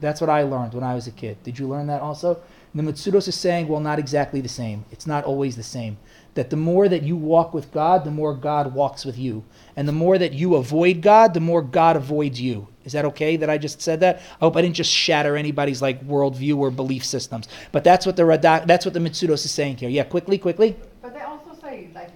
[0.00, 1.42] That's what I learned when I was a kid.
[1.42, 2.40] Did you learn that also?
[2.76, 4.84] The Mitsudos is saying, well, not exactly the same.
[4.92, 5.96] It's not always the same.
[6.34, 9.44] That the more that you walk with God, the more God walks with you.
[9.76, 12.68] And the more that you avoid God, the more God avoids you.
[12.84, 14.16] Is that okay that I just said that?
[14.18, 17.48] I hope I didn't just shatter anybody's like worldview or belief systems.
[17.72, 19.88] But that's what the Radak, that's what the Mitsudos is saying here.
[19.88, 20.76] Yeah, quickly, quickly.
[21.00, 22.10] But they also say like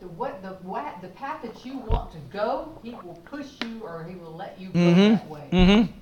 [0.00, 3.80] the what the what the path that you want to go, he will push you
[3.82, 5.14] or he will let you go Mm-hmm.
[5.14, 5.48] that way.
[5.52, 5.99] Mm-hmm.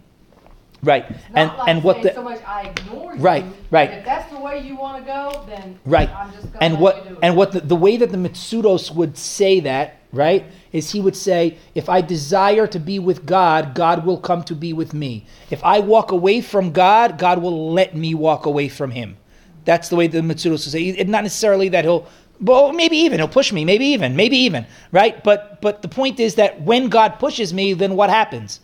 [0.83, 1.05] Right.
[1.35, 3.21] And like and what the so much I ignore you.
[3.21, 3.91] Right, right.
[3.91, 6.09] If that's the way you want to go, then Right.
[6.11, 7.19] I'm just gonna And what you do it.
[7.23, 11.17] and what the, the way that the Mitsudos would say that, right, is he would
[11.17, 15.27] say, if I desire to be with God, God will come to be with me.
[15.51, 19.17] If I walk away from God, God will let me walk away from him.
[19.65, 20.83] That's the way the Mitsudos would say.
[20.85, 22.07] It, not necessarily that he'll
[22.41, 25.25] well, maybe even he'll push me, maybe even, maybe even, right?
[25.25, 28.61] But but the point is that when God pushes me, then what happens?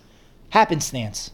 [0.51, 1.33] Happenstance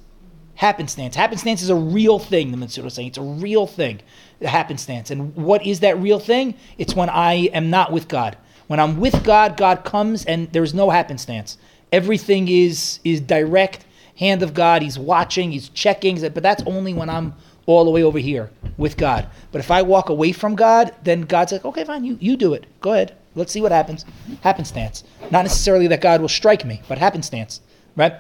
[0.61, 1.17] happenstance.
[1.17, 3.09] Happenstance is a real thing, the Mitsudo is saying.
[3.09, 4.01] It's a real thing,
[4.41, 5.11] the happenstance.
[5.11, 6.55] And what is that real thing?
[6.77, 8.37] It's when I am not with God.
[8.67, 11.57] When I'm with God, God comes and there's no happenstance.
[11.93, 13.87] Everything is is direct
[14.17, 14.83] hand of God.
[14.83, 17.33] He's watching, he's checking, but that's only when I'm
[17.65, 19.29] all the way over here with God.
[19.53, 22.53] But if I walk away from God, then God's like, okay, fine, you, you do
[22.53, 22.67] it.
[22.83, 23.17] Go ahead.
[23.35, 24.05] Let's see what happens.
[24.43, 25.05] Happenstance.
[25.31, 27.63] Not necessarily that God will strike me, but happenstance.
[27.97, 28.13] Right?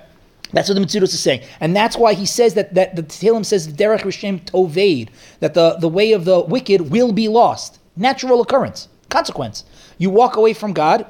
[0.52, 1.42] That's what the Mitzudos is saying.
[1.60, 5.76] And that's why he says that, that the Tehillim says, Derech Rishem Toved, that the,
[5.80, 7.78] the way of the wicked will be lost.
[7.96, 9.64] Natural occurrence, consequence.
[9.98, 11.06] You walk away from God,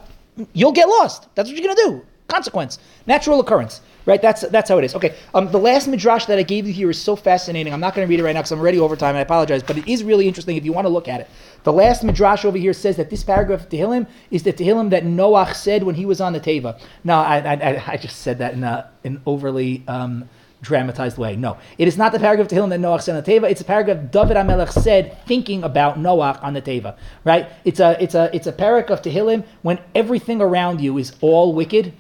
[0.53, 1.29] you'll get lost.
[1.35, 2.07] That's what you're going to do.
[2.29, 3.81] Consequence, natural occurrence.
[4.07, 4.21] Right?
[4.23, 4.95] That's that's how it is.
[4.95, 5.15] Okay.
[5.35, 7.73] Um, the last midrash that I gave you here is so fascinating.
[7.73, 9.15] I'm not going to read it right now because I'm already over time.
[9.15, 11.29] I apologize, but it is really interesting if you want to look at it.
[11.65, 15.05] The last midrash over here says that this paragraph of Tehillim is the Tehillim that
[15.05, 16.81] Noach said when he was on the Teva.
[17.05, 20.27] No, I I, I- just said that in a, an overly um,
[20.63, 21.37] dramatized way.
[21.37, 23.51] No, it is not the paragraph of Tehillim that Noach said on the Teva.
[23.51, 26.97] It's a paragraph David HaMelech said thinking about Noach on the Teva.
[27.25, 27.49] Right?
[27.65, 31.53] It's a it's a it's a paragraph of Tehillim when everything around you is all
[31.55, 31.93] wicked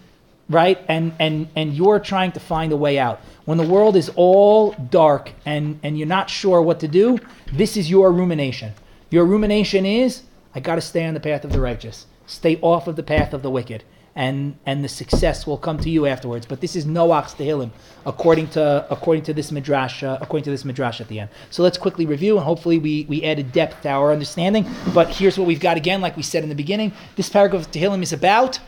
[0.50, 0.78] right?
[0.88, 3.20] And and and you're trying to find a way out.
[3.46, 7.18] When the world is all dark and and you're not sure what to do,
[7.52, 8.74] this is your rumination.
[9.10, 10.22] Your rumination is,
[10.54, 12.06] I got to stay on the path of the righteous.
[12.26, 13.84] Stay off of the path of the wicked.
[14.16, 16.44] And and the success will come to you afterwards.
[16.44, 17.70] But this is Noach's Tehillim,
[18.04, 21.30] according to according to this midrash, uh, according to this midrash at the end.
[21.50, 24.66] So let's quickly review, and hopefully we we added depth to our understanding.
[24.92, 26.92] But here's what we've got again, like we said in the beginning.
[27.14, 28.58] This paragraph of Tehillim is about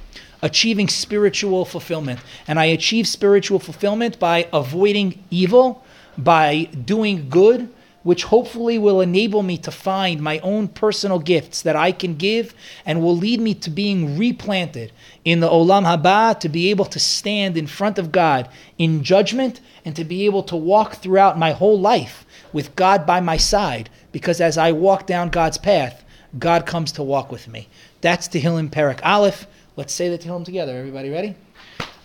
[0.42, 2.20] achieving spiritual fulfillment.
[2.46, 5.84] And I achieve spiritual fulfillment by avoiding evil,
[6.18, 7.68] by doing good,
[8.02, 12.52] which hopefully will enable me to find my own personal gifts that I can give
[12.84, 14.90] and will lead me to being replanted
[15.24, 19.60] in the Olam Haba, to be able to stand in front of God in judgment
[19.84, 23.88] and to be able to walk throughout my whole life with God by my side.
[24.10, 26.04] Because as I walk down God's path,
[26.38, 27.68] God comes to walk with me.
[28.00, 29.46] That's Tehillim Perak Aleph.
[29.74, 30.76] Let's say the Tehillim together.
[30.76, 31.34] Everybody ready?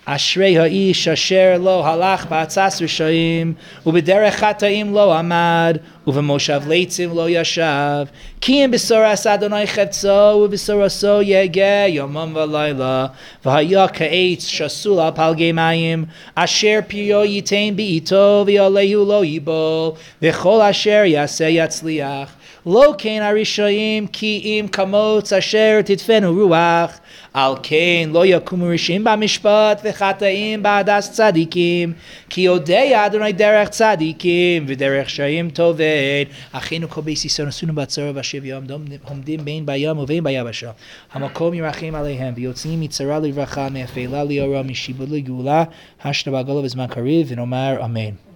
[0.07, 8.07] Ashrei ha'ish asher lo halach ba'atzas rishayim ubederech chatayim lo amad uvemoshav leitzim lo yashav
[8.39, 13.13] kiyim b'soras Adonai chetzo uv'soraso yege yomam v'layla
[13.43, 16.07] v'haya ka'etz shasul al palgei mayim
[16.37, 22.29] asher piyo yitain bi'ito v'yolehu lo yibol v'chol asher yaseh yatzliach
[22.67, 26.99] לא כן הרשעים, כי אם כמוץ אשר תדפנו רוח,
[27.33, 31.93] על כן לא יקומו רשעים במשפט וחטאים בעדס צדיקים
[32.29, 38.67] כי יודע אדוני דרך צדיקים ודרך שעים תאבד אחינו כל ישראל נשאנו בצרה ובשוויון
[39.09, 40.71] עומדים בין בים ובין ביבשה
[41.13, 45.63] המקום ירחם עליהם ויוצאים מצרה לרווחה מאפלה ליאורה משיבוד לגאולה
[46.03, 48.27] השנה בגולה בזמן קריב ונאמר אמן